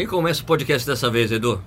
Quem 0.00 0.06
começa 0.06 0.42
o 0.42 0.46
podcast 0.46 0.88
dessa 0.88 1.10
vez, 1.10 1.30
Edu? 1.30 1.62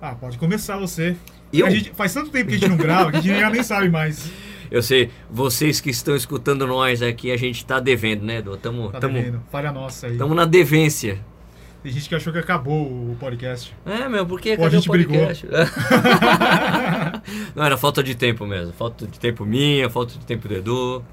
Ah, 0.00 0.14
pode 0.14 0.38
começar 0.38 0.78
você. 0.78 1.14
Eu? 1.52 1.66
A 1.66 1.70
gente, 1.70 1.90
faz 1.90 2.14
tanto 2.14 2.30
tempo 2.30 2.48
que 2.48 2.54
a 2.54 2.58
gente 2.58 2.70
não 2.70 2.78
grava 2.78 3.10
que 3.10 3.18
a 3.18 3.20
gente 3.20 3.38
já 3.38 3.50
nem 3.50 3.62
sabe 3.62 3.90
mais. 3.90 4.30
Eu 4.70 4.82
sei, 4.82 5.10
vocês 5.30 5.82
que 5.82 5.90
estão 5.90 6.16
escutando 6.16 6.66
nós 6.66 7.02
aqui, 7.02 7.30
a 7.30 7.36
gente 7.36 7.62
tá 7.66 7.78
devendo, 7.78 8.24
né, 8.24 8.38
Edu? 8.38 8.56
Tamo, 8.56 8.90
Tá 8.90 9.00
tamo, 9.00 9.12
devendo. 9.12 9.42
Falha 9.52 9.70
nossa 9.70 10.06
aí. 10.06 10.16
tamo 10.16 10.34
na 10.34 10.46
devência. 10.46 11.18
Tem 11.82 11.92
gente 11.92 12.08
que 12.08 12.14
achou 12.14 12.32
que 12.32 12.38
acabou 12.38 12.86
o 12.86 13.14
podcast. 13.20 13.76
É, 13.84 14.08
meu, 14.08 14.24
por 14.24 14.40
que 14.40 14.56
Pô, 14.56 14.64
a 14.64 14.70
gente 14.70 14.88
brigou. 14.88 15.18
podcast? 15.18 15.46
Não, 17.54 17.64
era 17.66 17.76
falta 17.76 18.02
de 18.02 18.14
tempo 18.14 18.46
mesmo. 18.46 18.72
Falta 18.72 19.06
de 19.06 19.20
tempo 19.20 19.44
minha, 19.44 19.90
falta 19.90 20.18
de 20.18 20.24
tempo 20.24 20.48
do 20.48 20.54
Edu. 20.54 21.04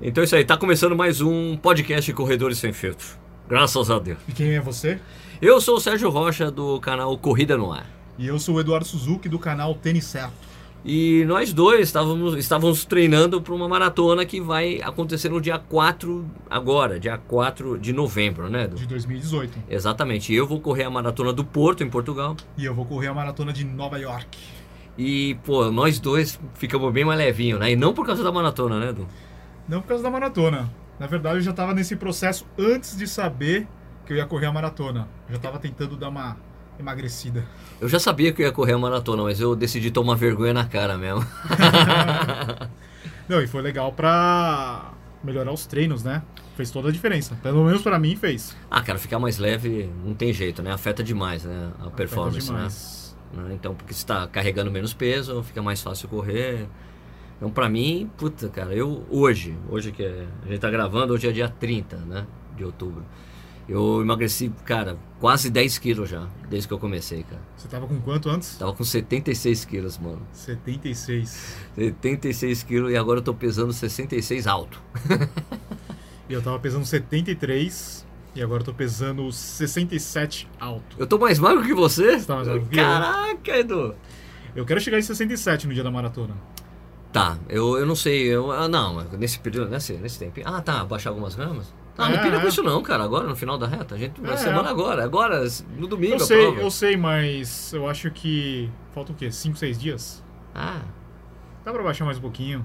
Então 0.00 0.22
é 0.22 0.24
isso 0.24 0.36
aí, 0.36 0.44
tá 0.44 0.56
começando 0.56 0.94
mais 0.94 1.20
um 1.20 1.56
podcast 1.56 2.12
Corredores 2.12 2.58
Sem 2.58 2.72
Filtro. 2.72 3.08
Graças 3.48 3.90
a 3.90 3.98
Deus. 3.98 4.18
E 4.28 4.32
quem 4.32 4.54
é 4.54 4.60
você? 4.60 5.00
Eu 5.42 5.58
sou 5.58 5.76
o 5.76 5.80
Sérgio 5.80 6.10
Rocha 6.10 6.50
do 6.50 6.78
canal 6.80 7.16
Corrida 7.16 7.56
no 7.56 7.72
Ar. 7.72 7.86
E 8.18 8.26
eu 8.26 8.38
sou 8.38 8.56
o 8.56 8.60
Eduardo 8.60 8.86
Suzuki 8.86 9.26
do 9.26 9.38
canal 9.38 9.74
Tênis 9.74 10.04
Certo. 10.04 10.34
E 10.84 11.24
nós 11.26 11.50
dois 11.50 11.80
estávamos, 11.80 12.34
estávamos 12.34 12.84
treinando 12.84 13.40
para 13.40 13.54
uma 13.54 13.66
maratona 13.66 14.26
que 14.26 14.38
vai 14.38 14.82
acontecer 14.82 15.30
no 15.30 15.40
dia 15.40 15.58
4 15.58 16.26
agora, 16.50 17.00
dia 17.00 17.16
4 17.16 17.78
de 17.78 17.90
novembro, 17.90 18.50
né, 18.50 18.64
Edu? 18.64 18.76
De 18.76 18.86
2018. 18.86 19.58
Exatamente. 19.70 20.30
Eu 20.34 20.46
vou 20.46 20.60
correr 20.60 20.84
a 20.84 20.90
maratona 20.90 21.32
do 21.32 21.42
Porto, 21.42 21.82
em 21.82 21.88
Portugal. 21.88 22.36
E 22.58 22.66
eu 22.66 22.74
vou 22.74 22.84
correr 22.84 23.06
a 23.06 23.14
maratona 23.14 23.50
de 23.50 23.64
Nova 23.64 23.98
York. 23.98 24.38
E, 24.98 25.38
pô, 25.42 25.70
nós 25.70 25.98
dois 25.98 26.38
ficamos 26.52 26.92
bem 26.92 27.06
mais 27.06 27.18
levinhos, 27.18 27.58
né? 27.58 27.72
E 27.72 27.76
não 27.76 27.94
por 27.94 28.04
causa 28.04 28.22
da 28.22 28.30
maratona, 28.30 28.78
né, 28.78 28.90
Edu? 28.90 29.08
Não 29.66 29.80
por 29.80 29.88
causa 29.88 30.02
da 30.02 30.10
maratona. 30.10 30.70
Na 30.98 31.06
verdade, 31.06 31.36
eu 31.36 31.40
já 31.40 31.50
estava 31.50 31.72
nesse 31.72 31.96
processo 31.96 32.46
antes 32.58 32.94
de 32.94 33.06
saber 33.06 33.66
que 34.10 34.14
eu 34.14 34.16
ia 34.18 34.26
correr 34.26 34.46
a 34.46 34.52
maratona. 34.52 35.06
Eu 35.28 35.34
já 35.34 35.36
estava 35.36 35.56
tentando 35.60 35.96
dar 35.96 36.08
uma 36.08 36.36
emagrecida. 36.76 37.46
Eu 37.80 37.88
já 37.88 38.00
sabia 38.00 38.32
que 38.32 38.42
eu 38.42 38.46
ia 38.46 38.50
correr 38.52 38.72
a 38.72 38.78
maratona, 38.78 39.22
mas 39.22 39.38
eu 39.40 39.54
decidi 39.54 39.88
tomar 39.92 40.16
vergonha 40.16 40.52
na 40.52 40.64
cara 40.66 40.98
mesmo. 40.98 41.24
Não, 43.28 43.40
e 43.40 43.46
foi 43.46 43.62
legal 43.62 43.92
pra 43.92 44.90
melhorar 45.22 45.52
os 45.52 45.64
treinos, 45.64 46.02
né? 46.02 46.22
Fez 46.56 46.72
toda 46.72 46.88
a 46.88 46.92
diferença. 46.92 47.38
Pelo 47.40 47.64
menos 47.64 47.82
pra 47.82 48.00
mim 48.00 48.16
fez. 48.16 48.56
ah, 48.68 48.82
cara, 48.82 48.98
ficar 48.98 49.20
mais 49.20 49.38
leve 49.38 49.88
não 50.04 50.12
tem 50.12 50.32
jeito, 50.32 50.60
né? 50.60 50.72
Afeta 50.72 51.04
demais, 51.04 51.44
né? 51.44 51.70
A 51.80 51.90
performance, 51.90 52.50
né? 52.50 52.56
demais. 52.56 53.16
né? 53.32 53.54
Então, 53.54 53.76
porque 53.76 53.94
você 53.94 54.00
está 54.00 54.26
carregando 54.26 54.72
menos 54.72 54.92
peso, 54.92 55.40
fica 55.44 55.62
mais 55.62 55.80
fácil 55.80 56.08
correr. 56.08 56.66
Então, 57.36 57.48
pra 57.48 57.68
mim, 57.68 58.10
puta, 58.18 58.48
cara, 58.48 58.74
eu 58.74 59.06
hoje, 59.08 59.56
hoje 59.68 59.92
que 59.92 60.02
é- 60.02 60.26
a 60.44 60.48
gente 60.48 60.58
tá 60.58 60.68
gravando, 60.68 61.14
hoje 61.14 61.28
é 61.28 61.32
dia 61.32 61.48
30, 61.48 61.96
né, 61.98 62.26
de 62.56 62.64
outubro. 62.64 63.04
Eu 63.70 64.00
emagreci, 64.00 64.52
cara, 64.64 64.98
quase 65.20 65.48
10 65.48 65.78
quilos 65.78 66.10
já, 66.10 66.26
desde 66.48 66.66
que 66.66 66.74
eu 66.74 66.78
comecei, 66.78 67.22
cara. 67.22 67.40
Você 67.56 67.68
tava 67.68 67.86
com 67.86 68.00
quanto 68.00 68.28
antes? 68.28 68.56
Tava 68.58 68.72
com 68.72 68.82
76 68.82 69.64
quilos, 69.64 69.96
mano. 69.96 70.20
76. 70.32 71.56
76 71.76 72.62
quilos 72.64 72.90
e 72.90 72.96
agora 72.96 73.20
eu 73.20 73.22
tô 73.22 73.32
pesando 73.32 73.72
66 73.72 74.48
alto. 74.48 74.82
E 76.28 76.32
eu 76.32 76.40
tava 76.40 76.60
pesando 76.60 76.86
73. 76.86 78.06
E 78.36 78.40
agora 78.40 78.60
eu 78.60 78.64
tô 78.64 78.72
pesando 78.72 79.32
67 79.32 80.48
alto. 80.60 80.96
Eu 80.96 81.04
tô 81.04 81.18
mais 81.18 81.40
magro 81.40 81.64
que 81.64 81.74
você? 81.74 82.20
Você 82.20 82.24
tá 82.24 82.36
mais 82.36 82.46
magro 82.46 82.66
que? 82.66 82.76
Caraca, 82.76 83.58
Edu. 83.58 83.96
Eu 84.54 84.64
quero 84.64 84.80
chegar 84.80 84.96
em 85.00 85.02
67 85.02 85.66
no 85.66 85.74
dia 85.74 85.82
da 85.82 85.90
maratona. 85.90 86.36
Tá, 87.12 87.36
eu, 87.48 87.76
eu 87.76 87.84
não 87.84 87.96
sei, 87.96 88.22
eu, 88.28 88.52
ah, 88.52 88.68
não, 88.68 89.02
nesse 89.18 89.40
período, 89.40 89.70
nesse, 89.70 89.94
nesse 89.94 90.20
tempo. 90.20 90.40
Ah, 90.44 90.60
tá, 90.60 90.84
baixar 90.84 91.10
algumas 91.10 91.34
gramas? 91.34 91.74
Ah, 92.00 92.08
não 92.08 92.16
É, 92.16 92.22
pira 92.22 92.36
é. 92.36 92.40
com 92.40 92.48
isso 92.48 92.62
não, 92.62 92.82
cara, 92.82 93.04
agora 93.04 93.26
no 93.28 93.36
final 93.36 93.56
da 93.58 93.66
reta, 93.66 93.94
a 93.94 93.98
gente, 93.98 94.20
na 94.20 94.32
É, 94.32 94.36
semana 94.36 94.68
é. 94.68 94.72
agora, 94.72 95.04
agora, 95.04 95.42
no 95.76 95.86
domingo 95.86 96.14
Eu 96.14 96.20
sei, 96.20 96.46
eu 96.60 96.70
sei, 96.70 96.96
mas 96.96 97.72
eu 97.72 97.88
acho 97.88 98.10
que. 98.10 98.70
Falta 98.94 99.12
o 99.12 99.14
quê? 99.14 99.30
5, 99.30 99.56
6 99.56 99.78
dias? 99.78 100.24
Ah, 100.54 100.80
Dá 101.64 101.72
pra 101.72 101.82
baixar 101.82 102.04
mais 102.04 102.18
um 102.18 102.22
pouquinho. 102.22 102.64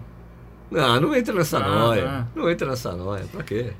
não, 0.71 0.99
não 1.01 1.15
entra 1.15 1.33
nessa 1.35 1.57
Ah, 1.57 1.67
noia, 1.69 2.03
tá. 2.03 2.27
não 2.35 2.49
entra 2.49 2.67
nessa 2.69 2.93
noia, 2.93 3.25
pra 3.31 3.43
quê? 3.43 3.73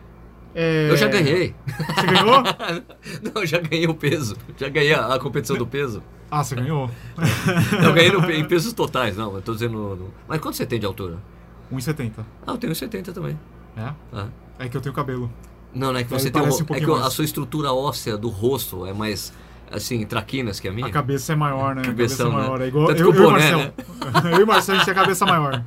É... 0.53 0.89
Eu 0.89 0.95
já 0.95 1.07
ganhei, 1.07 1.53
Você 1.95 2.05
ganhou? 2.07 2.41
não, 3.23 3.41
eu 3.41 3.45
já 3.45 3.59
ganhei 3.59 3.87
o 3.87 3.93
peso, 3.93 4.37
já 4.57 4.69
ganhei 4.69 4.93
a, 4.93 5.13
a 5.15 5.19
competição 5.19 5.57
do 5.57 5.65
peso. 5.67 6.01
Ah, 6.31 6.43
você 6.43 6.55
ganhou? 6.55 6.89
Eu 7.83 7.93
ganhei 7.93 8.11
no, 8.11 8.29
em 8.31 8.43
pesos 8.45 8.73
totais, 8.73 9.15
não, 9.15 9.35
eu 9.35 9.41
tô 9.41 9.53
dizendo... 9.53 9.73
no- 9.95 10.13
mas 10.27 10.39
quanto 10.41 10.55
você 10.57 10.65
tem 10.65 10.79
de 10.79 10.85
altura? 10.85 11.17
1,70. 11.71 12.11
Ah, 12.45 12.51
eu 12.53 12.57
tenho 12.57 12.73
70 12.75 13.11
também. 13.13 13.39
É? 13.77 13.93
Ah. 14.13 14.27
É 14.59 14.69
que 14.69 14.77
eu 14.77 14.81
tenho 14.81 14.93
cabelo. 14.93 15.29
Não, 15.73 15.91
não 15.91 15.99
é 15.99 16.03
que 16.03 16.09
você 16.09 16.31
tem 16.31 16.41
um, 16.41 16.45
um 16.45 16.75
é 16.75 16.79
que 16.79 16.85
a 16.85 16.87
mais. 16.87 17.13
sua 17.13 17.25
estrutura 17.25 17.73
óssea 17.73 18.17
do 18.17 18.29
rosto 18.29 18.85
é 18.85 18.93
mais, 18.93 19.33
assim, 19.69 20.05
traquinas 20.05 20.59
que 20.59 20.67
a 20.69 20.71
minha. 20.71 20.87
A 20.87 20.91
cabeça 20.91 21.33
é 21.33 21.35
maior, 21.35 21.75
né? 21.75 21.81
Cabeção, 21.81 21.87
a 21.87 21.89
cabeça 21.89 22.23
é 22.23 22.25
né? 22.25 22.31
maior. 22.31 22.61
É 22.61 22.67
igual 22.67 22.87
Tanto 22.87 23.01
eu, 23.01 23.11
que 23.11 23.19
o 23.19 23.21
eu 23.21 23.23
e 23.23 23.27
o 23.27 23.31
boné, 23.31 23.51
Marcelo. 23.51 23.73
eu 24.33 24.39
e 24.39 24.43
o 24.43 24.47
Marcelo, 24.47 24.75
a 24.75 24.79
gente 24.79 24.85
tem 24.85 24.93
a 24.93 25.01
cabeça 25.01 25.25
maior. 25.25 25.63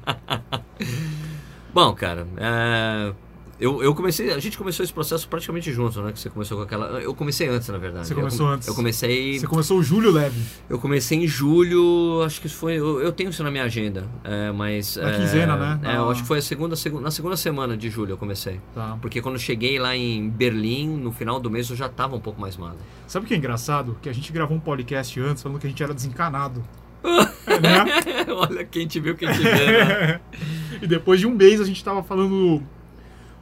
Bom, 1.75 1.95
cara, 1.95 2.27
é, 2.39 3.13
eu, 3.61 3.83
eu 3.83 3.95
comecei, 3.95 4.31
a 4.33 4.39
gente 4.39 4.57
começou 4.57 4.85
esse 4.85 4.93
processo 4.93 5.29
praticamente 5.29 5.73
junto, 5.73 6.01
né? 6.03 6.13
Que 6.13 6.21
você 6.21 6.31
começou 6.31 6.59
com 6.59 6.63
aquela, 6.65 7.01
eu 7.01 7.15
comecei 7.15 7.49
antes, 7.49 7.69
na 7.69 7.79
verdade. 7.79 8.07
Você 8.07 8.13
Eu 8.13 8.19
começou 8.19 8.47
come- 8.47 8.55
antes. 8.57 8.69
Eu 8.69 8.75
comecei, 8.75 9.39
Você 9.39 9.47
começou 9.47 9.79
o 9.79 9.83
Júlio 9.83 10.11
Leve. 10.13 10.41
eu 10.71 10.79
comecei 10.79 11.19
em 11.19 11.27
julho, 11.27 12.23
acho 12.25 12.41
que 12.41 12.49
foi, 12.49 12.75
eu, 12.75 13.01
eu 13.01 13.11
tenho 13.13 13.31
isso 13.31 13.43
na 13.43 13.51
minha 13.51 13.65
agenda, 13.65 14.07
é, 14.25 14.53
mas 14.53 14.97
Na 14.97 15.11
é, 15.11 15.17
quinzena, 15.19 15.57
né? 15.57 15.81
É, 15.83 15.97
eu 15.97 16.09
Ah. 16.09 16.11
acho 16.13 16.23
que 16.23 16.29
foi 16.29 16.39
a 16.39 16.43
segunda, 16.43 16.77
segunda, 16.77 17.03
na 17.03 17.11
segunda 17.11 17.37
semana 17.37 17.77
de 17.77 17.91
julho 17.91 18.13
eu 18.13 18.17
comecei, 18.19 18.61
Tá. 18.75 18.97
porque 19.03 19.21
quando 19.21 19.35
eu 19.35 19.41
cheguei 19.41 19.79
lá 19.79 19.97
em 19.97 20.29
Berlim 20.31 20.89
no 20.89 21.11
final 21.13 21.41
do 21.41 21.51
mês 21.51 21.69
eu 21.71 21.77
já 21.77 21.89
tava 21.89 22.15
um 22.17 22.21
pouco 22.21 22.41
mais 22.41 22.57
magro. 22.57 22.79
Sabe 23.07 23.25
o 23.25 23.29
que 23.29 23.35
é 23.35 23.37
engraçado? 23.37 23.97
Que 24.01 24.09
a 24.09 24.13
gente 24.13 24.33
gravou 24.33 24.57
um 24.57 24.61
podcast 24.61 25.19
antes 25.21 25.43
falando 25.43 25.59
que 25.59 25.67
a 25.67 25.71
gente 25.71 25.83
era 25.83 25.93
desencanado. 25.95 26.63
É, 27.49 27.59
né? 27.61 28.27
Olha 28.35 28.63
quem 28.63 28.87
te 28.87 29.01
viu, 29.01 29.17
quem 29.17 29.33
te 29.33 29.39
vê. 29.39 29.85
Né? 29.85 30.21
e 30.83 30.87
depois 30.87 31.19
de 31.19 31.27
um 31.27 31.31
mês 31.35 31.63
a 31.63 31.65
gente 31.65 31.83
tava 31.83 32.03
falando 32.03 32.63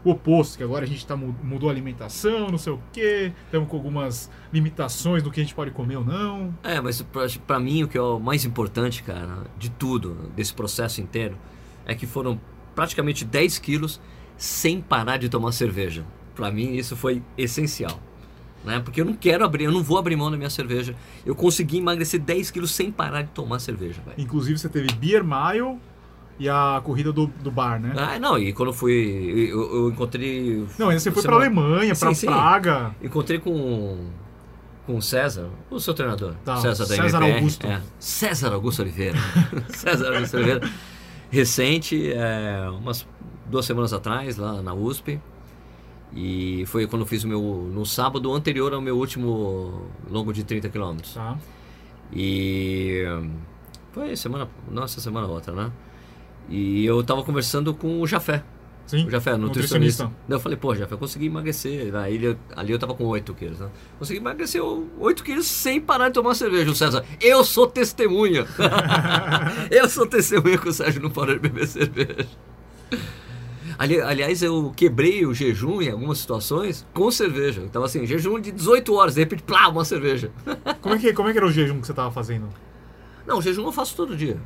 o 0.08 0.12
oposto, 0.12 0.56
que 0.56 0.62
agora 0.64 0.84
a 0.84 0.88
gente 0.88 1.04
tá, 1.06 1.16
mu- 1.16 1.34
mudou 1.42 1.68
a 1.68 1.72
alimentação, 1.72 2.48
não 2.48 2.58
sei 2.58 2.72
o 2.72 2.80
quê, 2.92 3.32
estamos 3.44 3.68
com 3.68 3.76
algumas 3.76 4.30
limitações 4.52 5.22
do 5.22 5.30
que 5.30 5.40
a 5.40 5.42
gente 5.42 5.54
pode 5.54 5.70
comer 5.72 5.96
ou 5.96 6.04
não. 6.04 6.54
É, 6.62 6.80
mas 6.80 7.04
pra 7.46 7.58
mim 7.58 7.82
o 7.82 7.88
que 7.88 7.98
é 7.98 8.02
o 8.02 8.18
mais 8.20 8.44
importante, 8.44 9.02
cara, 9.02 9.44
de 9.58 9.68
tudo, 9.70 10.30
desse 10.36 10.54
processo 10.54 11.00
inteiro, 11.00 11.36
é 11.84 11.94
que 11.94 12.06
foram 12.06 12.40
praticamente 12.74 13.24
10 13.24 13.58
quilos 13.58 14.00
sem 14.36 14.80
parar 14.80 15.16
de 15.16 15.28
tomar 15.28 15.52
cerveja. 15.52 16.04
Pra 16.34 16.50
mim 16.50 16.74
isso 16.76 16.94
foi 16.96 17.22
essencial. 17.36 17.98
Né? 18.64 18.80
Porque 18.80 19.00
eu 19.00 19.04
não 19.04 19.14
quero 19.14 19.44
abrir, 19.44 19.64
eu 19.64 19.72
não 19.72 19.82
vou 19.82 19.96
abrir 19.96 20.16
mão 20.16 20.30
da 20.30 20.36
minha 20.36 20.50
cerveja. 20.50 20.94
Eu 21.24 21.34
consegui 21.34 21.78
emagrecer 21.78 22.20
10 22.20 22.50
quilos 22.50 22.72
sem 22.72 22.90
parar 22.90 23.22
de 23.22 23.28
tomar 23.30 23.60
cerveja, 23.60 24.00
velho. 24.04 24.16
Inclusive 24.20 24.58
você 24.58 24.68
teve 24.68 24.92
Beer 24.94 25.22
Mile 25.24 25.78
e 26.38 26.48
a 26.48 26.80
corrida 26.84 27.12
do, 27.12 27.26
do 27.26 27.50
bar, 27.50 27.80
né? 27.80 27.92
Ah, 27.96 28.18
não, 28.18 28.38
e 28.38 28.52
quando 28.52 28.68
eu 28.70 28.72
fui. 28.74 29.48
Eu, 29.50 29.74
eu 29.74 29.88
encontrei. 29.90 30.66
Não, 30.78 30.88
ainda 30.88 31.00
você 31.00 31.10
foi 31.10 31.22
pra 31.22 31.32
semana- 31.40 31.46
Alemanha, 31.46 31.94
pra 31.94 32.14
Sim. 32.14 32.26
Praga. 32.26 32.94
Encontrei 33.02 33.38
com. 33.38 34.06
Com 34.86 34.98
o 34.98 35.02
César, 35.02 35.48
o 35.68 35.80
seu 35.80 35.92
treinador. 35.94 36.34
Tá, 36.44 36.58
César 36.58 36.84
da 36.86 36.94
César 36.94 37.18
MPR, 37.18 37.34
Augusto. 37.38 37.66
é. 37.66 37.80
César 37.98 38.52
Augusto 38.52 38.82
Oliveira. 38.82 39.18
César 39.74 40.14
Augusto 40.14 40.36
Oliveira. 40.36 40.70
Recente, 41.28 42.12
é, 42.12 42.68
umas 42.70 43.04
duas 43.46 43.64
semanas 43.66 43.92
atrás, 43.92 44.36
lá 44.36 44.62
na 44.62 44.72
USP. 44.74 45.20
E 46.14 46.62
foi 46.66 46.86
quando 46.86 47.02
eu 47.02 47.06
fiz 47.06 47.24
o 47.24 47.28
meu. 47.28 47.40
No 47.74 47.84
sábado 47.84 48.32
anterior 48.32 48.72
ao 48.74 48.80
meu 48.80 48.96
último 48.96 49.86
longo 50.08 50.32
de 50.32 50.44
30 50.44 50.68
km. 50.68 50.98
Tá. 51.12 51.36
E. 52.12 53.02
Foi 53.92 54.14
semana. 54.14 54.48
Nossa, 54.70 55.00
semana 55.00 55.26
outra, 55.26 55.52
né? 55.52 55.72
E 56.48 56.84
eu 56.84 57.02
tava 57.02 57.22
conversando 57.22 57.74
com 57.74 58.00
o 58.00 58.06
Jafé. 58.06 58.42
Sim. 58.86 59.04
O 59.06 59.10
Jafé, 59.10 59.36
nutricionista. 59.36 60.04
Nutricionista. 60.04 60.04
Daí 60.28 60.36
eu 60.36 60.40
falei, 60.40 60.56
pô, 60.56 60.74
Jafé, 60.74 60.94
eu 60.94 60.98
consegui 60.98 61.26
emagrecer. 61.26 61.92
Na 61.92 62.08
ilha, 62.08 62.38
ali 62.54 62.72
eu 62.72 62.78
tava 62.78 62.94
com 62.94 63.04
8 63.04 63.34
quilos, 63.34 63.58
né? 63.58 63.68
Consegui 63.98 64.20
emagrecer 64.20 64.62
8 64.62 65.24
quilos 65.24 65.46
sem 65.46 65.80
parar 65.80 66.08
de 66.08 66.14
tomar 66.14 66.34
cerveja. 66.34 66.70
O 66.70 66.74
César, 66.74 67.04
eu 67.20 67.42
sou 67.42 67.66
testemunha. 67.66 68.46
eu 69.72 69.88
sou 69.88 70.06
testemunha 70.06 70.56
que 70.56 70.68
o 70.68 70.72
Sérgio 70.72 71.02
não 71.02 71.10
parou 71.10 71.34
de 71.34 71.40
beber 71.40 71.66
cerveja. 71.66 72.28
Ali, 73.78 74.00
aliás, 74.00 74.42
eu 74.42 74.72
quebrei 74.74 75.26
o 75.26 75.34
jejum 75.34 75.82
em 75.82 75.90
algumas 75.90 76.18
situações 76.18 76.86
com 76.94 77.10
cerveja. 77.10 77.62
Então, 77.62 77.82
assim, 77.82 78.06
jejum 78.06 78.40
de 78.40 78.52
18 78.52 78.94
horas, 78.94 79.14
de 79.14 79.20
repente, 79.20 79.42
plá, 79.42 79.68
uma 79.68 79.84
cerveja. 79.84 80.30
Como 80.80 80.94
é, 80.94 80.98
que, 80.98 81.12
como 81.12 81.28
é 81.28 81.32
que 81.32 81.38
era 81.38 81.46
o 81.46 81.50
jejum 81.50 81.80
que 81.80 81.86
você 81.86 81.92
tava 81.92 82.10
fazendo? 82.12 82.48
Não, 83.26 83.42
jejum 83.42 83.64
eu 83.64 83.72
faço 83.72 83.96
todo 83.96 84.16
dia. 84.16 84.38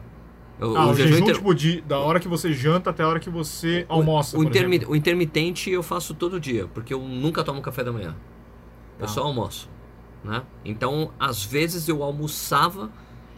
Ah, 0.60 0.86
o, 0.88 0.94
jejum, 0.94 1.18
inter- 1.18 1.34
tipo, 1.36 1.54
de, 1.54 1.80
da 1.82 1.98
hora 1.98 2.20
que 2.20 2.28
você 2.28 2.52
janta 2.52 2.90
até 2.90 3.02
a 3.02 3.08
hora 3.08 3.18
que 3.18 3.30
você 3.30 3.86
almoça, 3.88 4.36
o, 4.36 4.40
por 4.40 4.46
intermi- 4.48 4.84
o 4.86 4.94
intermitente 4.94 5.70
eu 5.70 5.82
faço 5.82 6.12
todo 6.14 6.38
dia, 6.38 6.66
porque 6.74 6.92
eu 6.92 7.00
nunca 7.00 7.42
tomo 7.42 7.62
café 7.62 7.82
da 7.82 7.90
manhã. 7.92 8.14
Eu 8.98 9.06
Tá. 9.06 9.12
só 9.12 9.22
almoço. 9.22 9.68
Né? 10.22 10.42
Então, 10.64 11.10
às 11.18 11.42
vezes 11.44 11.88
eu 11.88 12.02
almoçava 12.02 12.90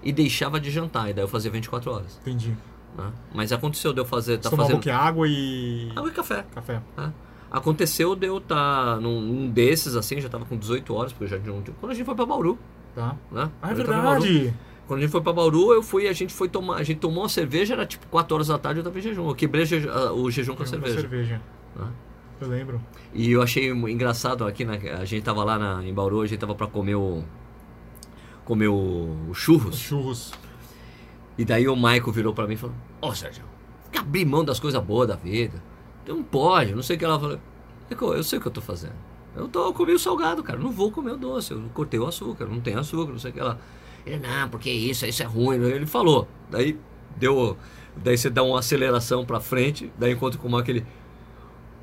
e 0.03 0.13
deixava 0.13 0.59
de 0.59 0.69
jantar, 0.71 1.11
e 1.11 1.13
daí 1.15 1.23
eu 1.23 1.29
fazia 1.29 1.49
24 1.51 1.93
horas. 1.93 2.19
Entendi. 2.23 2.57
Né? 2.99 3.13
Mas 3.33 3.53
aconteceu 3.53 3.93
de 3.93 4.01
eu 4.01 4.05
fazer. 4.05 4.39
Tá 4.39 4.51
tomava 4.51 4.65
fazendo. 4.69 4.81
o 4.81 4.83
que? 4.83 4.91
Água 4.91 5.27
e... 5.29 5.93
Água 5.95 6.09
e 6.09 6.13
café. 6.13 6.45
Café. 6.53 6.83
né? 6.97 7.13
Aconteceu 7.53 8.17
de 8.17 8.27
eu 8.27 8.39
estar 8.39 8.99
num, 9.01 9.21
num 9.21 9.49
desses, 9.49 9.95
assim, 9.95 10.21
já 10.21 10.29
tava 10.29 10.45
com 10.45 10.57
18 10.57 10.93
horas, 10.95 11.13
porque 11.13 11.25
eu 11.25 11.29
já. 11.29 11.39
Quando 11.39 11.93
a 11.93 11.95
gente 11.95 12.05
foi 12.05 12.15
pra 12.15 12.27
Bauru, 12.27 12.59
Tá. 12.95 13.15
né? 13.31 13.51
Ah, 13.63 13.71
é 13.71 13.75
verdade. 13.75 14.55
Quando 14.93 14.99
a 14.99 15.03
gente 15.05 15.11
foi 15.11 15.23
pra 15.23 15.33
Bauru, 15.33 15.73
eu 15.73 15.83
fui, 15.83 16.07
a 16.07 16.13
gente 16.13 16.35
foi 16.35 16.51
tomar, 16.51 16.77
a 16.77 16.83
gente 16.83 16.99
tomou 16.99 17.23
uma 17.23 17.29
cerveja, 17.31 17.73
era 17.73 17.87
tipo 17.87 18.07
4 18.09 18.35
horas 18.35 18.49
da 18.49 18.59
tarde, 18.59 18.81
eu 18.81 18.85
tava 18.85 18.99
em 18.99 19.01
jejum. 19.01 19.27
Eu 19.27 19.35
quebrei 19.35 19.65
ah, 19.91 20.13
o 20.13 20.31
jejum 20.31 20.55
com 20.55 20.65
a 20.65 20.67
Com 20.67 20.71
cerveja. 20.71 21.01
cerveja. 21.01 21.41
né? 21.75 21.89
Eu 22.39 22.49
lembro. 22.49 22.79
E 23.15 23.33
eu 23.33 23.41
achei 23.41 23.71
engraçado 23.71 24.45
aqui, 24.45 24.67
né? 24.67 24.79
A 25.01 25.07
gente 25.07 25.23
tava 25.25 25.43
lá 25.45 25.59
na, 25.59 25.83
em 25.83 25.95
Bauru, 25.95 26.21
a 26.21 26.27
gente 26.27 26.39
tava 26.39 26.55
pra 26.55 26.67
comer 26.67 26.95
o. 26.95 27.25
comer 28.45 28.69
o, 28.69 28.75
o 28.75 29.31
Os 29.31 29.39
churros. 29.39 29.79
churros. 29.79 30.35
E 31.39 31.45
daí 31.47 31.67
o 31.69 31.75
Michael 31.75 32.13
virou 32.13 32.35
pra 32.35 32.47
mim 32.47 32.53
e 32.53 32.59
falou: 32.59 32.77
Ô 33.01 33.15
Sérgio, 33.15 33.45
fica 33.87 34.01
abrir 34.01 34.27
mão 34.27 34.45
das 34.45 34.61
coisas 34.61 34.83
boas 34.85 35.09
da 35.09 35.17
vida. 35.17 35.63
Não 36.07 36.23
pode, 36.23 36.75
não 36.75 36.83
sei 36.83 36.97
o 36.97 36.99
que 36.99 37.05
ela 37.07 37.19
falou. 37.19 37.39
Eu 38.15 38.23
sei 38.23 38.39
o 38.39 38.43
que 38.43 38.49
eu 38.49 38.53
tô 38.53 38.61
fazendo. 38.61 38.93
Eu 39.35 39.49
tô 39.49 39.69
eu 39.69 39.73
comi 39.73 39.95
o 39.95 39.99
salgado, 39.99 40.43
cara. 40.43 40.59
Não 40.59 40.71
vou 40.71 40.93
comer 40.93 41.13
o 41.13 41.17
doce. 41.17 41.53
Eu 41.55 41.63
cortei 41.73 41.99
o 41.99 42.07
açúcar, 42.07 42.45
não 42.45 42.61
tem 42.61 42.75
açúcar, 42.75 43.13
não 43.13 43.19
sei 43.19 43.31
o 43.31 43.35
que 43.35 43.41
ela. 43.41 43.59
Ele, 44.07 44.19
não, 44.19 44.49
porque 44.49 44.71
isso, 44.71 45.07
isso 45.07 45.23
é 45.23 45.27
ruim. 45.27 45.57
Ele 45.63 45.87
falou. 45.87 46.27
Daí 46.51 46.79
deu. 47.17 47.57
Daí 47.97 48.17
você 48.17 48.31
dá 48.31 48.43
uma 48.43 48.59
aceleração 48.61 49.25
pra 49.25 49.39
frente, 49.41 49.93
daí 49.99 50.13
encontra 50.13 50.39
com 50.39 50.57
aquele. 50.57 50.85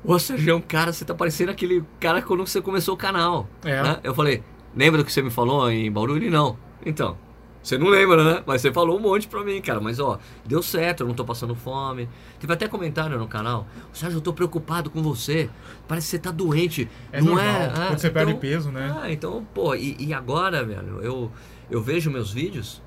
Ô 0.02 0.18
Sérgio, 0.18 0.62
cara, 0.66 0.92
você 0.92 1.04
tá 1.04 1.14
parecendo 1.14 1.50
aquele 1.50 1.84
cara 2.00 2.22
quando 2.22 2.46
você 2.46 2.60
começou 2.60 2.94
o 2.94 2.96
canal. 2.96 3.46
É. 3.64 3.82
né? 3.82 4.00
Eu 4.02 4.14
falei, 4.14 4.42
lembra 4.74 4.98
do 4.98 5.04
que 5.04 5.12
você 5.12 5.22
me 5.22 5.30
falou 5.30 5.70
em 5.70 5.90
Bauru? 5.92 6.16
Ele 6.16 6.30
não. 6.30 6.56
Então, 6.84 7.18
você 7.62 7.76
não 7.76 7.88
lembra, 7.88 8.24
né? 8.24 8.42
Mas 8.46 8.62
você 8.62 8.72
falou 8.72 8.96
um 8.98 9.00
monte 9.00 9.28
pra 9.28 9.44
mim, 9.44 9.60
cara. 9.60 9.78
Mas 9.78 10.00
ó, 10.00 10.18
deu 10.46 10.62
certo, 10.62 11.02
eu 11.02 11.06
não 11.06 11.14
tô 11.14 11.22
passando 11.24 11.54
fome. 11.54 12.08
Teve 12.40 12.50
até 12.52 12.66
comentário 12.66 13.18
no 13.18 13.28
canal. 13.28 13.66
Sérgio, 13.92 14.16
eu 14.16 14.20
tô 14.22 14.32
preocupado 14.32 14.88
com 14.88 15.02
você. 15.02 15.50
Parece 15.86 16.06
que 16.06 16.10
você 16.12 16.18
tá 16.18 16.30
doente. 16.30 16.88
É 17.12 17.20
não 17.20 17.34
normal. 17.34 17.44
é? 17.46 17.68
Quando 17.88 17.98
você 17.98 18.10
perde 18.10 18.30
então- 18.32 18.40
peso, 18.40 18.70
né? 18.72 18.96
Ah, 19.02 19.12
então, 19.12 19.46
pô, 19.54 19.74
e, 19.74 19.96
e 19.98 20.14
agora, 20.14 20.64
velho, 20.64 21.00
eu, 21.02 21.30
eu 21.70 21.82
vejo 21.82 22.10
meus 22.10 22.32
vídeos, 22.32 22.82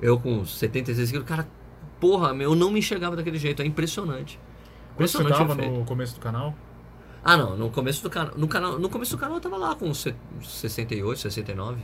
eu 0.00 0.18
com 0.18 0.44
76 0.44 1.10
quilos, 1.10 1.26
cara, 1.26 1.46
porra, 2.00 2.34
eu 2.34 2.54
não 2.54 2.70
me 2.70 2.78
enxergava 2.78 3.16
daquele 3.16 3.38
jeito, 3.38 3.62
é 3.62 3.66
impressionante. 3.66 4.38
Quando 4.94 5.08
você 5.08 5.18
Impressionante 5.18 5.48
tava 5.56 5.68
no 5.70 5.84
começo 5.84 6.14
do 6.14 6.20
canal? 6.20 6.54
Ah, 7.24 7.36
não, 7.36 7.56
no 7.56 7.70
começo 7.70 8.02
do 8.02 8.08
canal, 8.10 8.32
no 8.36 8.46
canal, 8.48 8.78
no 8.78 8.88
começo 8.88 9.16
do 9.16 9.20
canal 9.20 9.36
eu 9.36 9.40
tava 9.40 9.56
lá 9.56 9.74
com 9.74 9.92
se- 9.92 10.14
68, 10.40 11.18
69. 11.20 11.80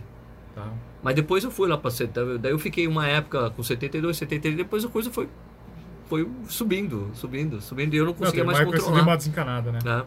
Tá. 0.55 0.70
Mas 1.02 1.14
depois 1.14 1.43
eu 1.44 1.50
fui 1.50 1.69
lá 1.69 1.76
pra 1.79 1.90
70, 1.90 2.38
daí 2.38 2.52
eu 2.52 2.58
fiquei 2.58 2.87
uma 2.87 3.06
época 3.06 3.50
com 3.50 3.62
72, 3.62 4.17
73, 4.17 4.56
depois 4.56 4.85
a 4.85 4.88
coisa 4.88 5.11
foi 5.11 5.28
foi 6.06 6.28
subindo, 6.46 7.11
subindo, 7.14 7.58
subindo 7.61 7.94
e 7.94 7.96
eu 7.96 8.05
não 8.05 8.12
Não, 8.12 8.19
conseguia 8.19 8.44
teve 8.44 8.46
mais 8.46 8.58
que 8.58 8.64
você 8.67 8.70
deu 8.76 8.85
controlar. 8.85 9.02
uma 9.08 9.17
desencanada, 9.17 9.73
né? 9.73 9.78
né? 9.82 10.05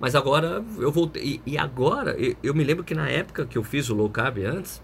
Mas 0.00 0.14
agora 0.16 0.64
eu 0.78 0.90
voltei. 0.90 1.22
E, 1.46 1.52
e 1.52 1.58
agora, 1.58 2.12
eu, 2.18 2.34
eu 2.42 2.52
me 2.54 2.64
lembro 2.64 2.82
que 2.82 2.94
na 2.96 3.08
época 3.08 3.46
que 3.46 3.56
eu 3.56 3.62
fiz 3.62 3.88
o 3.90 3.94
low 3.94 4.10
carb 4.10 4.38
antes, 4.44 4.82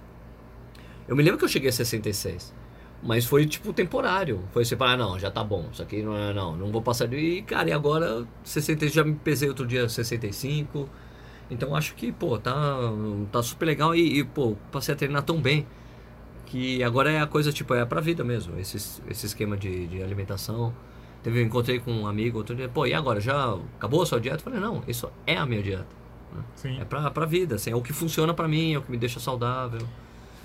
eu 1.09 1.17
me 1.17 1.23
lembro 1.23 1.39
que 1.39 1.45
eu 1.45 1.49
cheguei 1.49 1.69
a 1.69 1.73
66. 1.73 2.55
Mas 3.03 3.25
foi 3.25 3.47
tipo 3.47 3.73
temporário. 3.73 4.43
Foi 4.53 4.63
assim, 4.63 4.77
ah, 4.81 4.97
não, 4.97 5.19
já 5.19 5.31
tá 5.31 5.45
bom. 5.45 5.69
Isso 5.73 5.83
aqui 5.83 6.03
não 6.03 6.17
é, 6.17 6.33
não, 6.33 6.57
não 6.57 6.73
vou 6.73 6.83
passar 6.83 7.07
de. 7.07 7.17
E, 7.17 7.43
cara, 7.43 7.69
e 7.69 7.73
agora 7.73 8.27
60, 8.43 8.89
já 8.89 9.05
me 9.05 9.15
pesei 9.15 9.49
outro 9.49 9.67
dia 9.67 9.89
65. 9.89 10.89
Então 11.51 11.77
acho 11.77 11.95
que, 11.95 12.11
pô, 12.11 12.39
tá, 12.39 12.55
tá 13.31 13.43
super 13.43 13.67
legal 13.67 13.95
e, 13.95 14.19
e, 14.21 14.25
pô, 14.25 14.57
passei 14.73 14.95
a 14.95 14.97
treinar 14.97 15.23
tão 15.23 15.41
bem. 15.41 15.67
Que 16.47 16.83
agora 16.83 17.11
é 17.11 17.21
a 17.21 17.27
coisa, 17.27 17.53
tipo, 17.53 17.75
é 17.75 17.85
pra 17.85 18.01
vida 18.01 18.25
mesmo. 18.25 18.59
Esse, 18.59 18.77
esse 19.09 19.27
esquema 19.27 19.57
de, 19.57 19.87
de 19.87 20.03
alimentação. 20.03 20.75
Teve, 21.23 21.41
eu 21.41 21.45
encontrei 21.45 21.81
com 21.81 21.93
um 21.93 22.07
amigo 22.07 22.39
outro 22.39 22.55
dia, 22.55 22.69
pô, 22.69 22.87
e 22.87 22.95
agora? 22.95 23.21
Já 23.21 23.57
acabou 23.77 24.03
a 24.03 24.07
sua 24.07 24.21
dieta? 24.21 24.39
Eu 24.39 24.43
falei, 24.43 24.61
não, 24.61 24.83
isso 24.87 25.11
é 25.27 25.37
a 25.37 25.45
minha 25.45 25.63
dieta. 25.63 25.87
Sim. 26.55 26.81
É 26.81 26.85
pra, 26.85 27.11
pra 27.11 27.27
vida, 27.27 27.57
assim, 27.57 27.71
é 27.71 27.77
o 27.77 27.83
que 27.83 27.93
funciona 27.93 28.33
pra 28.35 28.47
mim, 28.47 28.75
é 28.75 28.79
o 28.79 28.83
que 28.83 28.91
me 28.91 28.97
deixa 28.97 29.19
saudável. 29.19 29.81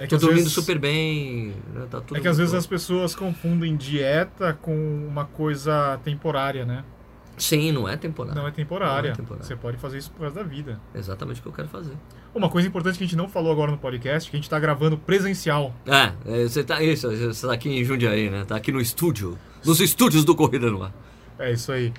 É 0.03 0.07
Tô 0.07 0.17
dormindo 0.17 0.37
vezes- 0.43 0.53
super 0.53 0.79
bem, 0.79 1.53
né, 1.73 1.85
tá 1.89 2.01
tudo 2.01 2.17
É 2.17 2.19
que 2.21 2.27
às 2.27 2.37
vezes 2.37 2.53
muito 2.53 2.61
as 2.61 2.67
pessoas 2.67 3.13
confundem 3.15 3.75
dieta 3.75 4.53
com 4.53 4.75
uma 5.07 5.25
coisa 5.25 5.99
temporária, 6.03 6.65
né? 6.65 6.83
bom. 6.85 7.01
Sim, 7.37 7.71
não 7.71 7.87
é 7.87 7.97
temporário. 7.97 8.39
Não 8.39 8.47
é 8.47 8.51
temporária. 8.51 9.09
Não 9.09 9.13
é 9.13 9.15
temporária. 9.15 9.45
Você 9.47 9.55
pode 9.55 9.77
fazer 9.77 9.97
isso 9.97 10.11
pro 10.11 10.23
resto 10.23 10.35
da 10.35 10.43
vida. 10.43 10.79
Exatamente 10.93 11.39
o 11.39 11.43
que 11.43 11.49
eu 11.49 11.53
quero 11.53 11.67
fazer. 11.69 11.93
Uma 12.35 12.49
coisa 12.49 12.67
importante 12.67 12.97
que 12.97 13.03
a 13.03 13.07
gente 13.07 13.15
não 13.15 13.27
falou 13.27 13.51
agora 13.51 13.71
no 13.71 13.77
podcast, 13.77 14.29
que 14.29 14.35
a 14.35 14.39
gente 14.39 14.49
tá 14.49 14.59
gravando 14.59 14.97
presencial. 14.97 15.73
É, 15.85 16.11
é, 16.25 16.43
você 16.47 16.63
tá 16.63 16.81
isso, 16.83 17.09
você 17.09 17.47
tá 17.47 17.53
aqui 17.53 17.69
em 17.69 17.83
Jundiaí, 17.83 18.29
né? 18.29 18.43
Tá 18.45 18.55
aqui 18.55 18.71
no 18.71 18.79
estúdio, 18.81 19.37
nos 19.65 19.79
estúdios 19.79 20.23
do 20.23 20.35
Corrida 20.35 20.69
no 20.69 20.83
Ar. 20.83 20.91
É 21.39 21.51
isso 21.51 21.71
aí. 21.71 21.91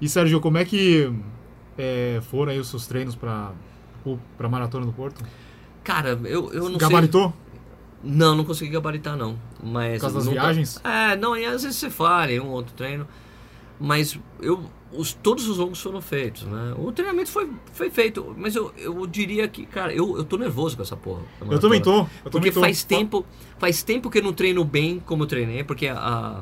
E 0.00 0.08
Sérgio, 0.08 0.40
como 0.40 0.58
é 0.58 0.64
que 0.64 1.12
é, 1.78 2.20
foram 2.30 2.50
aí 2.52 2.58
os 2.58 2.68
seus 2.68 2.86
treinos 2.86 3.14
pra, 3.14 3.52
o- 4.04 4.18
pra 4.36 4.48
Maratona 4.48 4.84
do 4.86 4.92
Porto? 4.92 5.22
Cara, 5.86 6.18
eu, 6.24 6.52
eu 6.52 6.68
não 6.68 6.76
Gabaritou? 6.78 7.28
sei. 7.28 7.60
Não, 8.02 8.34
não 8.34 8.44
consegui 8.44 8.72
gabaritar, 8.72 9.16
não. 9.16 9.38
Mas 9.62 9.94
Por 9.94 10.00
causa 10.02 10.16
das 10.16 10.26
nunca- 10.26 10.40
viagens? 10.40 10.80
É, 10.84 11.16
não, 11.16 11.36
e 11.36 11.44
às 11.46 11.62
vezes 11.62 11.78
você 11.78 11.88
falha 11.88 12.32
em 12.32 12.40
um 12.40 12.48
outro 12.48 12.74
treino. 12.74 13.06
Mas 13.78 14.18
eu, 14.40 14.64
os, 14.92 15.12
todos 15.12 15.48
os 15.48 15.58
longos 15.58 15.80
foram 15.80 16.00
feitos, 16.00 16.42
né? 16.44 16.74
O 16.78 16.90
treinamento 16.90 17.30
foi, 17.30 17.48
foi 17.72 17.88
feito, 17.90 18.34
mas 18.36 18.56
eu, 18.56 18.72
eu 18.78 19.06
diria 19.06 19.46
que, 19.46 19.64
cara, 19.66 19.92
eu, 19.92 20.16
eu 20.16 20.24
tô 20.24 20.36
nervoso 20.36 20.74
com 20.76 20.82
essa 20.82 20.96
porra. 20.96 21.20
Eu 21.48 21.58
também 21.60 21.80
tô. 21.80 22.00
Eu 22.00 22.06
Porque 22.24 22.30
também 22.38 22.52
tô. 22.52 22.60
faz 22.60 22.82
tempo, 22.84 23.24
faz 23.58 23.82
tempo 23.82 24.10
que 24.10 24.18
eu 24.18 24.22
não 24.24 24.32
treino 24.32 24.64
bem 24.64 24.98
como 25.04 25.22
eu 25.22 25.26
treinei, 25.26 25.62
porque 25.62 25.86
a, 25.88 25.94
a- 25.98 26.40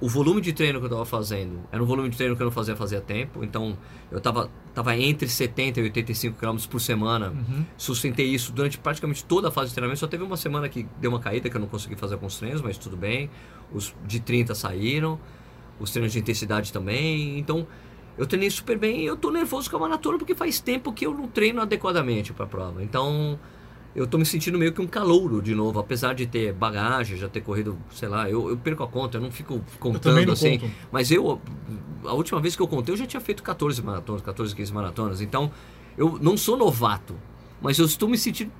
o 0.00 0.08
volume 0.08 0.40
de 0.40 0.52
treino 0.52 0.78
que 0.78 0.86
eu 0.86 0.90
tava 0.90 1.04
fazendo 1.04 1.60
era 1.72 1.82
um 1.82 1.86
volume 1.86 2.08
de 2.08 2.16
treino 2.16 2.36
que 2.36 2.42
eu 2.42 2.44
não 2.44 2.52
fazia 2.52 2.76
fazia 2.76 3.00
tempo, 3.00 3.42
então 3.42 3.76
eu 4.12 4.20
tava, 4.20 4.48
tava 4.72 4.96
entre 4.96 5.28
70 5.28 5.80
e 5.80 5.82
85 5.84 6.38
km 6.38 6.56
por 6.70 6.80
semana. 6.80 7.30
Uhum. 7.30 7.64
Sustentei 7.76 8.26
isso 8.26 8.52
durante 8.52 8.78
praticamente 8.78 9.24
toda 9.24 9.48
a 9.48 9.50
fase 9.50 9.70
de 9.70 9.74
treinamento. 9.74 9.98
Só 9.98 10.06
teve 10.06 10.22
uma 10.22 10.36
semana 10.36 10.68
que 10.68 10.86
deu 11.00 11.10
uma 11.10 11.18
caída 11.18 11.50
que 11.50 11.56
eu 11.56 11.60
não 11.60 11.66
consegui 11.66 11.96
fazer 11.96 12.14
alguns 12.14 12.38
treinos, 12.38 12.62
mas 12.62 12.78
tudo 12.78 12.96
bem. 12.96 13.28
Os 13.72 13.94
de 14.06 14.20
30 14.20 14.54
saíram, 14.54 15.18
os 15.80 15.90
treinos 15.90 16.12
de 16.12 16.20
intensidade 16.20 16.72
também. 16.72 17.38
Então 17.38 17.66
eu 18.16 18.26
treinei 18.26 18.50
super 18.50 18.78
bem 18.78 19.00
e 19.00 19.06
eu 19.06 19.16
tô 19.16 19.30
nervoso 19.30 19.68
com 19.68 19.76
a 19.78 19.80
maratona 19.80 20.18
porque 20.18 20.34
faz 20.34 20.60
tempo 20.60 20.92
que 20.92 21.06
eu 21.06 21.12
não 21.12 21.26
treino 21.26 21.60
adequadamente 21.60 22.32
para 22.32 22.44
a 22.44 22.48
prova. 22.48 22.82
Então 22.84 23.38
eu 23.94 24.06
tô 24.06 24.16
me 24.18 24.24
sentindo 24.24 24.58
meio 24.58 24.72
que 24.72 24.80
um 24.80 24.86
calouro 24.86 25.42
de 25.42 25.54
novo, 25.54 25.78
apesar 25.78 26.14
de 26.14 26.26
ter 26.26 26.52
bagagem, 26.52 27.16
já 27.16 27.28
ter 27.28 27.40
corrido, 27.42 27.78
sei 27.90 28.08
lá, 28.08 28.28
eu, 28.28 28.48
eu 28.48 28.56
perco 28.56 28.82
a 28.82 28.88
conta, 28.88 29.18
eu 29.18 29.20
não 29.20 29.30
fico 29.30 29.54
Eu 29.54 29.62
contando 29.78 30.24
não 30.26 30.32
assim. 30.32 30.58
conto. 30.58 30.72
Mas 30.90 31.10
eu, 31.10 31.40
a 32.04 32.12
última 32.14 32.40
vez 32.40 32.56
que 32.56 32.62
eu 32.62 32.68
contei, 32.68 32.94
eu 32.94 32.98
já 32.98 33.06
tinha 33.06 33.20
feito 33.20 33.42
14 33.42 33.82
maratonas, 33.82 34.22
14, 34.22 34.54
15 34.56 34.72
maratonas. 34.72 35.20
Então, 35.20 35.50
eu 35.96 36.18
não 36.20 36.36
sou 36.36 36.56
novato, 36.56 37.14
mas 37.60 37.78
eu 37.78 37.84
estou 37.84 38.08
me 38.08 38.16
sentindo 38.16 38.50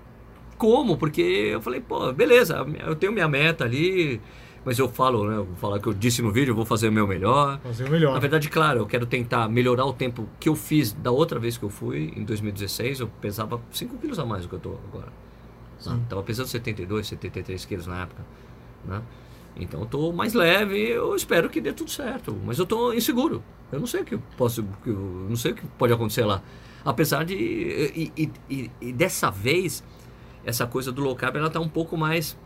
como? 0.58 0.96
Porque 0.96 1.20
eu 1.22 1.60
falei, 1.60 1.80
pô, 1.80 2.12
beleza, 2.12 2.64
eu 2.86 2.94
tenho 2.94 3.12
minha 3.12 3.26
meta 3.28 3.64
ali, 3.64 4.20
mas 4.64 4.78
eu 4.78 4.88
falo, 4.88 5.28
né? 5.28 5.36
Eu 5.36 5.44
vou 5.44 5.56
falar 5.56 5.78
que 5.80 5.86
eu 5.88 5.92
disse 5.92 6.22
no 6.22 6.30
vídeo, 6.30 6.52
eu 6.52 6.56
vou 6.56 6.64
fazer 6.64 6.88
o 6.88 6.92
meu 6.92 7.06
melhor. 7.06 7.58
Fazer 7.60 7.84
o 7.86 7.90
melhor. 7.90 8.12
Na 8.14 8.18
verdade, 8.20 8.48
claro, 8.48 8.80
eu 8.80 8.86
quero 8.86 9.06
tentar 9.06 9.48
melhorar 9.48 9.84
o 9.86 9.92
tempo 9.92 10.28
que 10.38 10.48
eu 10.48 10.54
fiz 10.54 10.92
da 10.92 11.10
outra 11.10 11.38
vez 11.38 11.56
que 11.58 11.64
eu 11.64 11.70
fui, 11.70 12.12
em 12.16 12.24
2016. 12.24 13.00
Eu 13.00 13.08
pesava 13.20 13.60
5 13.72 13.96
quilos 13.98 14.18
a 14.18 14.24
mais 14.26 14.42
do 14.44 14.48
que 14.48 14.54
eu 14.54 14.60
tô 14.60 14.74
agora. 14.88 15.08
Sim. 15.78 16.00
Tava 16.08 16.22
pesando 16.22 16.46
72, 16.48 17.06
73 17.08 17.64
quilos 17.64 17.86
na 17.86 18.02
época. 18.02 18.24
Né? 18.84 19.02
Então 19.56 19.80
eu 19.80 19.86
tô 19.86 20.12
mais 20.12 20.32
leve, 20.32 20.78
eu 20.78 21.14
espero 21.14 21.50
que 21.50 21.60
dê 21.60 21.72
tudo 21.72 21.90
certo. 21.90 22.36
Mas 22.44 22.58
eu 22.58 22.64
tô 22.66 22.92
inseguro. 22.92 23.42
Eu 23.70 23.80
não 23.80 23.86
sei 23.86 24.02
o 24.02 24.04
que 24.04 24.16
posso. 24.36 24.62
que 24.84 24.90
eu 24.90 25.26
não 25.28 25.36
sei 25.36 25.52
o 25.52 25.54
que 25.54 25.66
pode 25.78 25.92
acontecer 25.92 26.24
lá. 26.24 26.40
Apesar 26.84 27.24
de. 27.24 27.34
E, 27.34 28.12
e- 28.16 28.30
e- 28.50 28.70
e 28.80 28.92
dessa 28.92 29.30
vez, 29.30 29.82
essa 30.44 30.66
coisa 30.66 30.90
do 30.92 31.02
low 31.02 31.14
carb 31.16 31.36
ela 31.36 31.50
tá 31.50 31.60
um 31.60 31.68
pouco 31.68 31.96
mais 31.96 32.36